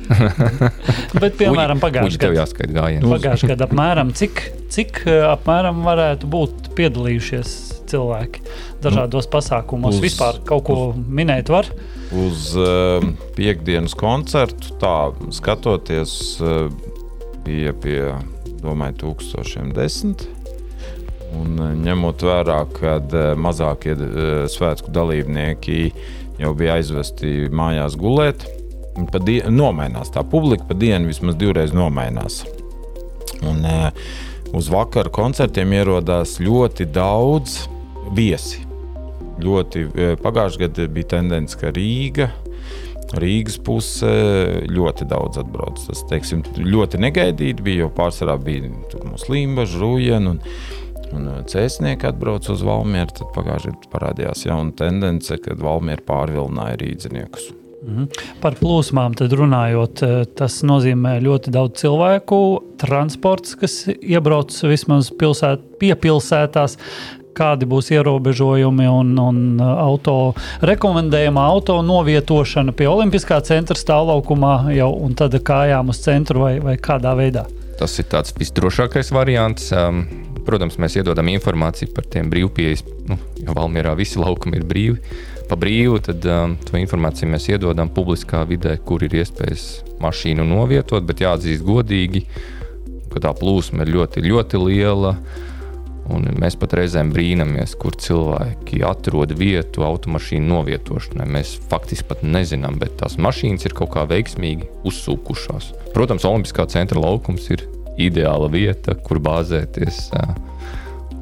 Bet, 1.22 1.38
piemēram, 1.40 1.81
pagājušajā 1.81 2.20
gadā. 2.35 2.85
Pagājušajā 3.14 3.55
gadā 3.55 3.68
apmēram 3.70 4.11
cik, 4.20 4.42
cik 4.74 5.00
uh, 5.07 5.31
apmēram 5.33 5.81
varētu 5.87 6.29
būt 6.35 6.68
piedalījušies 6.77 7.55
cilvēki 7.88 8.44
dažādos 8.85 9.31
pasākumos. 9.33 9.96
uz- 9.96 10.05
Vispār 10.05 10.42
kaut 10.48 10.66
ko 10.68 10.79
minēt 10.98 11.48
var. 11.55 11.70
Uz 12.12 12.50
uh, 12.61 13.00
piekdienas 13.38 13.96
koncertu, 13.96 14.77
tā 14.83 14.96
skatoties, 15.35 16.18
uh, 16.44 16.68
bija 17.48 17.72
pie, 17.81 18.00
domāju, 18.61 19.00
tūkstošiem 19.07 19.72
desmit. 19.77 20.29
Un, 21.35 21.57
uh, 21.59 21.73
ņemot 21.79 22.25
vērā, 22.27 22.59
ka 22.77 22.99
uh, 23.01 23.33
mazākie 23.38 23.94
uh, 23.97 24.44
svētku 24.51 24.92
dalībnieki 24.94 25.79
jau 26.40 26.53
bija 26.59 26.79
aizvesti 26.79 27.49
mājās 27.55 27.97
gulēt, 27.99 28.47
nomainās 29.51 30.12
tā 30.14 30.23
publika 30.27 30.68
pa 30.68 30.77
dienu 30.79 31.11
vismaz 31.11 31.38
divreiz 31.38 31.75
nomainās. 31.75 32.42
Un, 33.44 33.64
uz 34.55 34.68
vakara 34.70 35.11
koncertiem 35.12 35.75
ierodās 35.75 36.37
ļoti 36.42 36.87
daudz 36.94 37.64
viesi. 38.14 38.62
Ļoti 39.42 39.88
pagājušajā 40.23 40.62
gadā 40.62 40.87
bija 40.94 41.11
tendence, 41.16 41.59
ka 41.59 41.73
Rīga. 41.75 42.31
Rīgas 43.18 43.59
puse 43.62 44.11
ļoti 44.70 45.07
daudz 45.11 45.42
atbrauc. 45.42 45.83
Tas 45.88 46.03
teiksim, 46.11 46.42
ļoti 46.59 47.03
negaidīti 47.03 47.66
bija, 47.66 47.85
jo 47.85 47.90
pārsvarā 47.94 48.38
bija 48.42 48.70
muslīma, 49.11 49.66
žūjiena 49.70 50.35
un, 50.35 50.40
un 51.14 51.29
cēsnieki 51.50 52.11
atbrauc 52.11 52.48
uz 52.53 52.62
Valmieru. 52.66 53.14
Tad 53.14 53.35
pagājušajā 53.37 53.74
gadā 53.74 53.92
parādījās 53.92 54.46
jauna 54.48 54.74
tendence, 54.79 55.38
kad 55.44 55.62
Valmiera 55.62 56.05
pārvilināja 56.07 56.81
rīdziniekus. 56.83 57.53
Mhm. 57.85 58.07
Par 58.40 58.57
plūsmām 58.57 59.16
tad 59.18 59.35
runājot, 59.37 60.05
tas 60.38 60.62
nozīmē 60.64 61.18
ļoti 61.24 61.53
daudz 61.53 61.83
cilvēku, 61.83 62.38
transports, 62.81 63.59
kas 63.61 63.83
iebrauc 63.92 64.55
vismaz 64.64 65.12
pilsēt, 65.20 65.66
piepilsētās. 65.83 66.79
Kādi 67.35 67.66
būs 67.66 67.88
ierobežojumi 67.90 68.85
un, 68.87 69.09
un 69.18 69.38
auto 69.59 70.37
rekomendējumā 70.62 71.48
auto 71.50 71.81
novietošana 71.83 72.70
pie 72.79 72.87
Olimpiskā 72.87 73.40
centra 73.42 73.74
stāvlaukumā 73.74 74.70
jau 74.77 74.92
un 75.03 75.18
tad 75.18 75.35
kājām 75.42 75.90
uz 75.90 75.98
centru 76.05 76.44
vai, 76.46 76.53
vai 76.62 76.77
kādā 76.79 77.16
veidā? 77.18 77.42
Tas 77.74 77.98
ir 77.98 78.07
tāds 78.07 78.37
visdrošākais 78.38 79.11
variants. 79.11 79.72
Um, 79.74 80.05
protams, 80.46 80.78
mēs 80.80 80.98
iedodam 81.00 81.28
informāciju 81.33 81.92
par 81.96 82.07
tiem 82.11 82.30
brīvpieejas, 82.33 82.85
nu, 83.11 83.18
jo 83.40 83.54
Valmjerā 83.57 83.94
visi 83.98 84.20
laukumi 84.20 84.61
ir 84.61 84.66
brīvi. 84.68 85.22
Pa 85.48 85.59
brīvu 85.61 86.00
tad 86.07 86.24
um, 86.30 86.57
to 86.64 86.78
informāciju 86.80 87.28
mēs 87.35 87.50
iedodam 87.52 87.90
publiskā 87.92 88.44
vidē, 88.48 88.78
kur 88.85 89.04
ir 89.04 89.16
iespējas 89.20 89.66
mašīnu 90.00 90.46
novietot, 90.48 91.04
bet 91.04 91.20
jāatzīst 91.24 91.64
godīgi, 91.66 92.24
ka 93.12 93.26
tā 93.26 93.35
plūsma 93.37 93.85
ir 93.85 93.92
ļoti, 93.96 94.24
ļoti 94.24 94.62
liela. 94.62 95.18
Un 96.12 96.26
mēs 96.37 96.57
pat 96.61 96.74
reizēm 96.76 97.14
brīnamies, 97.14 97.72
kur 97.80 97.94
cilvēki 97.96 98.83
atrod 98.85 99.30
vietu 99.40 99.87
automašīnu 99.87 100.50
novietošanai. 100.50 101.28
Mēs 101.38 101.54
faktiski 101.70 102.11
pat 102.11 102.24
nezinām, 102.26 102.76
bet 102.80 102.98
tās 103.00 103.16
mašīnas 103.16 103.64
ir 103.64 103.76
kaut 103.76 103.94
kā 103.94 104.04
veiksmīgi 104.11 104.68
uzsūkušās. 104.85 105.70
Protams, 105.96 106.26
Olimpiskā 106.28 106.68
centra 106.68 107.00
laukums 107.00 107.48
ir 107.57 107.64
ideāla 108.00 108.48
vieta, 108.52 108.94
kur 108.94 109.20
bāzēties. 109.22 110.09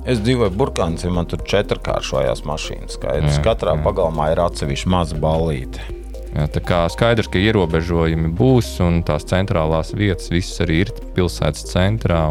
Es 0.02 0.18
dzīvoju 0.18 0.50
Burkānā, 0.58 1.11
man 1.14 1.28
tur 1.30 1.42
četrkāršojās 1.46 2.42
mašīnas. 2.48 2.96
Skaidrs, 2.98 3.37
Jā, 3.38 3.42
katrā 3.44 3.76
jā. 3.76 3.82
pagalmā 3.85 4.32
ir 4.32 4.42
atsevišķa 4.42 4.90
maza 4.90 5.18
ballīte. 5.22 5.85
Jā, 6.32 6.46
tā 6.48 6.62
kā 6.64 6.80
skaidrs, 6.90 7.28
ka 7.28 7.38
ierobežojumi 7.38 8.32
būs, 8.35 8.74
un 8.82 9.02
tās 9.06 9.26
centrālās 9.28 9.92
vietas 9.94 10.30
visas 10.32 10.62
arī 10.64 10.80
ir 10.87 10.92
pilsētas 11.16 11.68
centrā. 11.68 12.24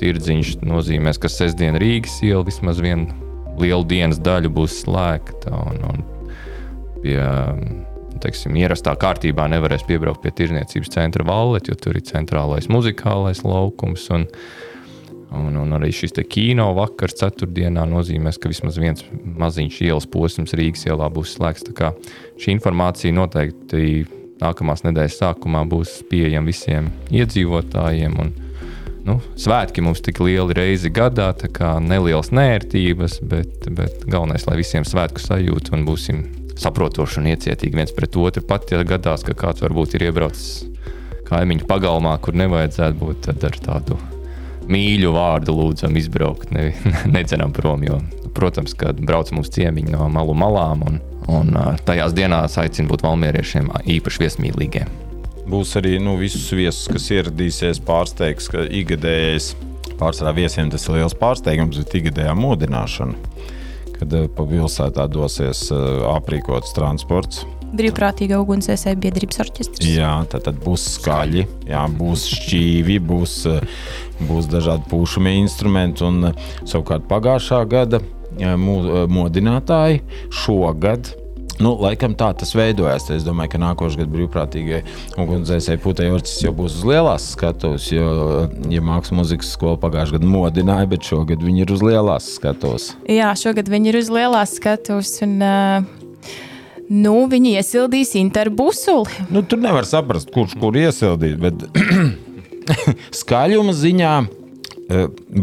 Tirdziņš 0.00 0.56
nozīmē, 0.66 1.14
ka 1.22 1.30
sestdien 1.30 1.78
Rīgas 1.78 2.18
iela 2.26 2.42
vismaz 2.44 2.82
vienu 2.82 3.14
lielu 3.62 3.86
dienas 3.86 4.18
daļu 4.18 4.50
būs 4.52 4.80
slēgta. 4.82 5.54
Un, 5.54 5.78
un 5.92 6.02
pie 7.04 7.22
teiksim, 8.22 8.56
ierastā 8.60 8.94
kārtībā 9.00 9.46
nevarēs 9.52 9.86
piebraukt 9.88 10.22
pie 10.22 10.32
tirzniecības 10.36 10.92
centra 10.94 11.26
valets, 11.26 11.70
jo 11.70 11.78
tur 11.78 11.98
ir 11.98 12.06
centrālais 12.06 12.68
muzikālais 12.72 13.42
laukums. 13.46 14.06
Un, 14.14 14.26
un, 15.34 15.56
un 15.64 15.76
arī 15.78 15.90
šis 15.94 16.14
kino 16.30 16.70
vakars 16.76 17.18
ceturtdienā 17.20 17.86
nozīmēs, 17.90 18.38
ka 18.38 18.52
vismaz 18.52 18.78
viens 18.80 19.04
maziņš 19.12 19.80
ielas 19.88 20.08
posms 20.10 20.54
Rīgas 20.56 20.86
ielā 20.88 21.10
būs 21.12 21.36
slēgts. 21.38 21.70
Šī 22.40 22.54
informācija 22.54 23.14
noteikti 23.14 24.04
nākamās 24.42 24.84
nedēļas 24.86 25.20
sākumā 25.20 25.64
būs 25.70 26.00
pieejama 26.10 26.50
visiem 26.50 26.90
iedzīvotājiem. 27.14 28.16
Un, 28.20 28.32
nu, 29.08 29.18
svētki 29.40 29.84
mums 29.84 30.02
tik 30.04 30.22
lieli 30.24 30.56
reizi 30.56 30.92
gadā, 30.94 31.32
tā 31.38 31.50
kā 31.52 31.76
nelielas 31.82 32.32
nērtības, 32.34 33.20
bet, 33.30 33.68
bet 33.74 34.06
galvenais, 34.06 34.46
lai 34.48 34.60
visiem 34.62 34.86
svētku 34.88 35.22
sajūta 35.22 35.76
un 35.76 35.86
būsim 35.88 36.24
saprotoši 36.60 37.20
un 37.20 37.30
iecietīgi 37.32 37.78
viens 37.78 37.94
pret 37.94 38.16
otru. 38.20 38.44
Pat 38.46 38.70
ja 38.72 38.82
gadās, 38.86 39.24
ka 39.26 39.36
kāds 39.38 39.64
varbūt 39.64 39.96
ir 39.96 40.08
iebraucis 40.08 40.64
kaimiņu 41.28 41.68
pagalmā, 41.68 42.16
kur 42.22 42.36
nevajadzētu 42.36 43.00
būt, 43.00 43.22
tad 43.28 43.46
ar 43.48 43.58
tādu 43.64 43.98
mīļu 44.70 45.12
vārdu 45.14 45.54
lūdzam 45.56 45.96
izbraukt, 46.00 46.52
ne, 46.54 46.70
nedzenam 47.16 47.52
prom. 47.56 47.84
Jo, 47.86 48.00
protams, 48.36 48.76
kad 48.78 49.00
brauc 49.00 49.32
mums 49.34 49.52
ciemiņi 49.54 49.94
no 49.94 50.08
malu 50.12 50.36
malām, 50.36 50.84
un, 50.88 51.00
un 51.32 51.54
tajās 51.86 52.16
dienās 52.16 52.58
aicinu 52.60 52.92
būt 52.92 53.04
valmieriešiem 53.06 53.72
īpaši 53.98 54.24
viesmīlīgiem. 54.24 55.00
Būs 55.50 55.74
arī 55.76 55.98
nu, 56.00 56.16
visus 56.16 56.46
viesus, 56.56 56.86
kas 56.88 57.10
ieradīsies, 57.12 57.82
pārsteigs, 57.84 58.48
ka 58.48 58.64
ikgadējais 58.64 59.52
pārsvarā 60.00 60.32
viesiem 60.38 60.70
tas 60.72 60.86
ir 60.88 60.98
liels 60.98 61.16
pārsteigums, 61.18 61.78
bet 61.82 61.98
ikgadējā 62.00 62.32
modināšana 62.38 63.34
kad 63.98 64.14
eh, 64.16 64.28
pa 64.30 64.46
pilsētā 64.48 65.06
dosies 65.12 65.66
eh, 65.72 65.84
aprīkots 66.10 66.74
transports. 66.76 67.44
Brīvprātīga 67.74 68.38
ugunsdzēsēja 68.38 68.98
biedrības 69.02 69.40
orķestris. 69.42 69.88
Jā, 69.96 70.12
tad, 70.30 70.44
tad 70.46 70.60
būs 70.62 70.84
skaļi, 70.98 71.42
jā, 71.70 71.82
būs 71.98 72.28
šķīvi, 72.36 73.00
būs, 73.08 73.38
eh, 73.50 73.66
būs 74.28 74.50
dažādi 74.52 74.86
pūšamie 74.92 75.34
instrumenti. 75.40 76.06
Un, 76.06 76.32
savukārt 76.62 77.08
pagājušā 77.10 77.64
gada 77.70 78.02
modinātāji 78.34 80.00
šogad 80.34 81.12
Nu, 81.62 81.74
laikam 81.78 82.16
tā 82.18 82.32
tas 82.38 82.50
veidojās. 82.56 83.06
Es 83.14 83.24
domāju, 83.26 83.52
ka 83.54 83.60
nākošais 83.62 84.00
gads 84.00 84.12
brīvprātīgai 84.14 84.80
ugunsdzēsēji 85.22 85.82
putekļi 85.84 86.16
orķestris 86.16 86.46
jau 86.46 86.54
būs 86.56 86.78
uz 86.80 86.86
lielās 86.88 87.28
skatuves. 87.36 87.90
Jo, 87.94 88.08
ja 88.72 88.82
mākslas 88.84 89.18
mūzikas 89.20 89.52
skola 89.54 89.78
pagājušajā 89.82 90.18
gadā 90.18 90.30
modināja, 90.32 90.90
bet 90.90 91.06
šogad 91.06 91.44
viņi 91.44 91.64
ir 91.64 91.74
uz 91.76 91.84
lielās 91.84 92.32
skatuves. 92.38 92.88
Jā, 93.10 93.30
šogad 93.38 93.70
viņi 93.70 93.92
ir 93.92 94.00
uz 94.02 94.10
lielās 94.14 94.56
skatuves. 94.60 95.18
Un, 95.26 95.36
uh... 95.44 96.02
Nu, 96.84 97.14
viņi 97.30 97.54
iesildīs 97.56 98.10
interbusuli. 98.20 99.24
Nu, 99.32 99.40
tur 99.48 99.62
nevar 99.62 99.86
saprast, 99.88 100.28
kurš 100.34 100.52
kur 100.60 100.76
iesildīt. 100.76 101.38
Bet 101.40 101.64
skaļuma 103.22 103.72
ziņā, 103.72 104.14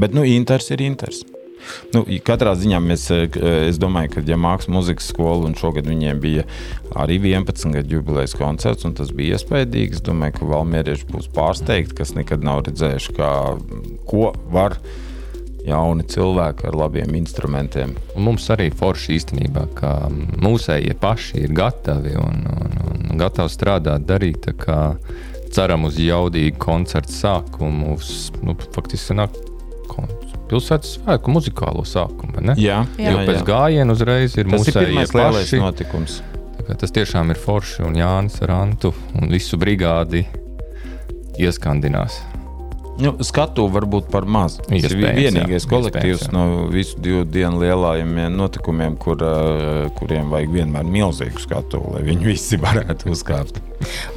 bet 0.03 0.13
nu, 0.13 0.25
inters 0.27 0.69
ir 0.75 0.85
inters. 0.85 1.23
Nu, 1.95 2.03
katrā 2.25 2.53
ziņā 2.57 2.79
mēs, 2.83 3.05
eh, 3.11 3.37
es 3.67 3.79
domāju, 3.81 4.15
ka, 4.15 4.25
ja 4.27 4.37
mākslas 4.39 4.71
mūzikas 4.71 5.11
skola 5.11 5.49
un 5.49 5.55
šogad 5.59 5.89
viņiem 5.89 6.21
bija 6.23 6.47
arī 6.95 7.19
11 7.19 7.75
gadu 7.75 7.97
jubilejas 7.97 8.35
koncerts, 8.37 8.85
un 8.87 8.95
tas 8.97 9.11
bija 9.15 9.37
iespaidīgi, 9.37 9.99
es 9.99 10.05
domāju, 10.05 10.39
ka 10.39 10.51
valmierieši 10.55 11.07
būs 11.11 11.31
pārsteigti, 11.35 11.97
kas 12.01 12.15
nekad 12.17 12.43
nav 12.47 12.65
redzējuši, 12.67 13.15
kā, 13.17 13.31
ko 14.09 14.33
var 14.51 14.79
jauni 15.65 16.05
cilvēki 16.09 16.67
ar 16.69 16.77
labiem 16.77 17.15
instrumentiem. 17.19 17.93
Un 18.15 18.25
mums 18.29 18.47
arī 18.53 18.71
forši 18.73 19.17
īstenībā, 19.19 19.67
ka 19.77 19.93
mūsējie 20.41 20.95
paši 21.01 21.45
ir 21.45 21.53
gatavi 21.57 22.15
un, 22.17 22.41
un, 22.49 23.05
un 23.11 23.21
gatavi 23.21 23.53
strādāt, 23.53 24.07
darīt. 24.09 24.49
Ceram 25.51 25.83
uz 25.89 25.99
jaudīgu 25.99 26.55
koncertu 26.63 27.11
sākumu. 27.11 27.97
Uz, 27.97 28.31
nu, 28.39 28.55
faktiski 28.71 29.11
sanāk 29.11 29.35
pilsētas 30.51 30.97
svētku 30.97 31.33
muzikālo 31.33 31.85
sākumu. 31.87 32.43
Jā, 32.59 32.83
jā, 32.99 33.13
jo 33.13 33.23
pēc 33.23 33.39
jā. 33.39 33.45
gājiena 33.47 33.95
uzreiz 33.95 34.37
ir 34.37 34.51
mūsu 34.51 34.75
lielais 34.75 35.55
notikums. 35.57 36.19
Tas 36.71 36.93
tiešām 36.93 37.33
ir 37.33 37.39
forši 37.41 37.83
un 37.87 37.97
Jānis 37.99 38.37
ar 38.45 38.53
Antu 38.61 38.93
un 39.19 39.31
visu 39.33 39.59
brigādi 39.59 40.23
ieskandinās. 41.41 42.21
Nu, 42.99 43.13
skatu 43.23 43.65
varbūt 43.71 44.09
par 44.11 44.27
maz. 44.27 44.57
Tas 44.65 44.85
ir 44.91 44.97
vienīgais 44.99 45.63
jā, 45.63 45.69
kolektīvs 45.71 46.27
jā. 46.27 46.31
no 46.35 46.67
visu 46.71 46.99
divu 47.01 47.23
dienu 47.25 47.61
lielajiem 47.63 48.17
notikumiem, 48.35 48.97
kur, 48.99 49.23
kuriem 49.97 50.31
vajag 50.33 50.55
vienmēr 50.59 50.87
milzīgu 50.87 51.41
skatu, 51.41 51.81
lai 51.95 52.03
viņi 52.09 52.31
visi 52.33 52.59
varētu 52.65 53.13
uzkāpt. 53.15 53.61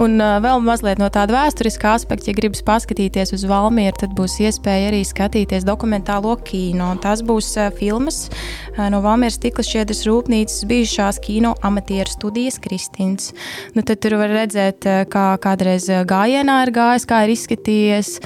Un 0.03 0.19
uh, 0.21 0.37
vēl 0.45 0.61
mazliet 0.65 1.01
no 1.01 1.09
tāda 1.13 1.37
vēsturiskā 1.39 1.95
aspekta, 1.97 2.31
ja 2.31 2.37
gribas 2.37 2.61
paskatīties 2.67 3.33
uz 3.37 3.45
Valmieru, 3.49 3.97
tad 4.03 4.13
būs 4.17 4.37
iespēja 4.45 4.91
arī 4.91 5.01
skatīties 5.07 5.65
dokumentālo 5.65 6.35
kino. 6.45 6.91
Tas 7.03 7.23
būs 7.25 7.55
uh, 7.57 7.71
filmas 7.79 8.27
uh, 8.29 8.89
no 8.93 9.01
Valmieras 9.05 9.39
stikla 9.41 9.65
šķiedras 9.65 10.05
rūpnīcas 10.09 10.67
bijušās 10.69 11.21
kino 11.25 11.55
amatieru 11.65 12.13
studijas 12.13 12.61
Kristīns. 12.65 13.33
Nu, 13.77 13.87
tad 13.87 14.03
tur 14.05 14.19
var 14.21 14.35
redzēt, 14.35 14.85
kā 15.11 15.25
kādreiz 15.41 15.89
gājienā 16.09 16.61
ir 16.67 16.75
gājis, 16.75 17.09
kā 17.09 17.25
ir 17.25 17.35
izskatījies. 17.39 18.19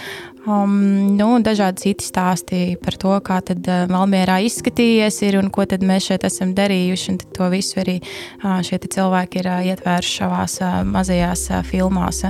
Um, 0.48 1.16
nu, 1.18 1.26
dažādi 1.44 1.82
citi 1.82 2.06
stāsti 2.08 2.78
par 2.80 2.94
to, 2.96 3.11
kā 3.20 3.37
tad 3.44 3.66
uh, 3.68 3.82
Valmjerā 3.90 4.38
izskatījies 4.46 5.18
ir 5.26 5.37
un 5.42 5.50
ko 5.52 5.66
tad 5.68 5.82
mēs 5.84 6.06
šeit 6.08 6.24
esam 6.24 6.54
darījuši. 6.56 7.11
Un 7.12 7.18
to 7.37 7.48
visu 7.52 7.82
arī 7.82 7.98
uh, 8.00 8.56
šie 8.64 8.78
cilvēki 8.80 9.42
ir 9.42 9.48
uh, 9.50 9.66
ietvēruši 9.74 10.14
savās 10.22 10.56
uh, 10.64 10.78
mazajās 10.88 11.42
uh, 11.52 11.61
filmās. 11.68 12.22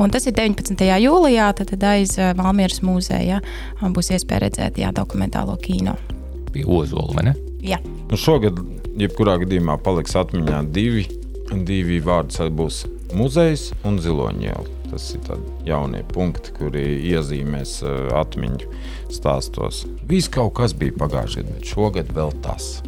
Un 0.00 0.14
tas 0.14 0.24
ir 0.24 0.36
19. 0.38 0.86
jūlijā, 1.04 1.50
tad, 1.58 1.74
tad 1.74 1.84
aiz 1.90 2.16
uh, 2.16 2.32
Valmjeras 2.38 2.80
mūzeja 2.86 3.42
uh, 3.42 3.90
būs 3.92 4.08
iespēja 4.16 4.46
redzēt 4.46 4.80
jā, 4.80 4.94
dokumentālo 4.96 5.58
kino. 5.60 5.98
Pie 6.54 6.64
Ozola, 6.64 7.12
vai 7.18 7.26
ne? 7.28 7.36
Jā. 7.66 7.82
Nu 8.08 8.16
šogad, 8.16 8.56
jebkurā 8.96 9.36
gadījumā, 9.44 9.76
paliks 9.84 10.16
atmiņā 10.16 10.64
divi, 10.72 11.04
divi 11.52 12.00
vārdi. 12.00 12.48
Būs 12.56 12.86
muzejs 13.12 13.74
un 13.84 14.00
ziloņiela. 14.00 14.75
Tas 14.96 15.10
ir 15.12 15.26
jaunie 15.68 15.98
punkti, 16.08 16.54
kuri 16.56 16.82
iezīmēs 17.10 17.82
uh, 17.84 17.96
atmiņu 18.16 18.70
stāstos. 19.12 19.82
Viss 20.08 20.30
kaut 20.32 20.54
kas 20.56 20.72
bija 20.72 20.96
pagājušajā 20.96 21.44
gadā, 21.44 21.56
bet 21.58 21.68
šogad 21.68 22.12
vēl 22.16 22.32
tas. 22.40 22.78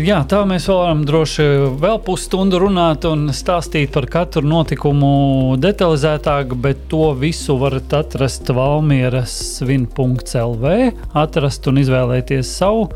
Jā, 0.00 0.22
tā 0.24 0.38
mēs 0.48 0.64
varam 0.72 1.02
droši 1.04 1.44
vēl 1.76 1.98
pusstundu 2.06 2.56
runāt 2.62 3.04
un 3.04 3.26
stāstīt 3.36 3.92
par 3.92 4.06
katru 4.08 4.40
notikumu 4.48 5.58
detalizētāk, 5.60 6.54
bet 6.64 6.86
to 6.88 7.10
visu 7.20 7.58
varat 7.60 7.92
atrast 8.00 8.48
Valmieras 8.56 9.34
svin.lv, 9.58 10.72
atrast 11.12 11.68
un 11.68 11.82
izvēlēties 11.84 12.56
savu 12.62 12.88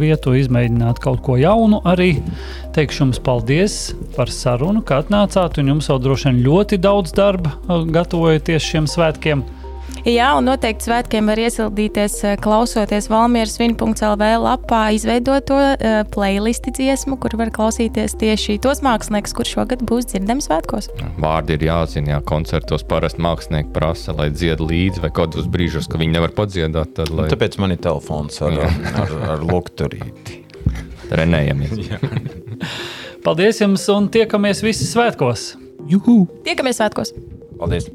vietu, 0.00 0.34
izmēģināt 0.36 1.00
kaut 1.02 1.22
ko 1.24 1.36
jaunu. 1.40 1.80
Arī 1.88 2.12
teikšu 2.76 3.04
jums 3.04 3.22
paldies 3.24 3.78
par 4.16 4.32
sarunu, 4.32 4.82
ka 4.86 5.00
atnācāt, 5.02 5.60
un 5.60 5.74
jums 5.74 5.88
vēl 5.90 6.02
droši 6.04 6.30
vien 6.30 6.42
ļoti 6.46 6.80
daudz 6.82 7.14
darba 7.16 7.56
gatavojoties 7.68 8.68
šiem 8.72 8.90
svētkiem. 8.90 9.44
Jā, 10.08 10.30
un 10.38 10.46
noteikti 10.48 10.86
svētkiem 10.88 11.28
var 11.28 11.40
iesildīties, 11.42 12.14
eh, 12.24 12.36
klausoties 12.40 13.10
Valmieras 13.12 13.58
Vinu.CLV 13.60 14.30
lapā 14.40 14.80
izveidoto 14.96 15.58
uh, 15.60 16.00
playlisti 16.08 16.72
dziesmu, 16.72 17.18
kur 17.20 17.36
var 17.36 17.50
klausīties 17.52 18.16
tieši 18.20 18.56
tos 18.64 18.80
māksliniekus, 18.84 19.34
kurš 19.36 19.52
šogad 19.58 19.84
būs 19.84 20.08
dzirdami 20.12 20.44
svētkos. 20.44 20.88
Vārdi 21.20 21.58
ir 21.58 21.66
jāzina, 21.68 22.14
jā, 22.14 22.22
koncertos 22.24 22.86
parasti 22.88 23.20
mākslinieki 23.24 23.74
prasa, 23.76 24.16
lai 24.16 24.30
dzied 24.32 24.64
līdzi 24.64 25.04
vai 25.04 25.12
kādos 25.20 25.50
brīžos, 25.52 25.90
ka 25.90 26.00
viņi 26.00 26.16
nevar 26.16 26.32
padziedāt. 26.36 26.94
Tad, 26.96 27.12
lai... 27.12 27.28
Tāpēc 27.32 27.60
man 27.60 27.76
ir 27.76 27.82
telefons 27.84 28.40
ar, 28.46 28.56
ar, 29.04 29.16
ar 29.34 29.44
lukturīti. 29.44 30.40
Renējamies. 31.12 31.90
Paldies 33.26 33.60
jums 33.60 33.84
un 33.92 34.08
tiekamies 34.12 34.64
visi 34.64 34.88
svētkos! 34.88 35.50
Juhu! 35.90 36.22
Tiekamies 36.46 36.80
svētkos! 36.80 37.12
Paldies! 37.60 37.90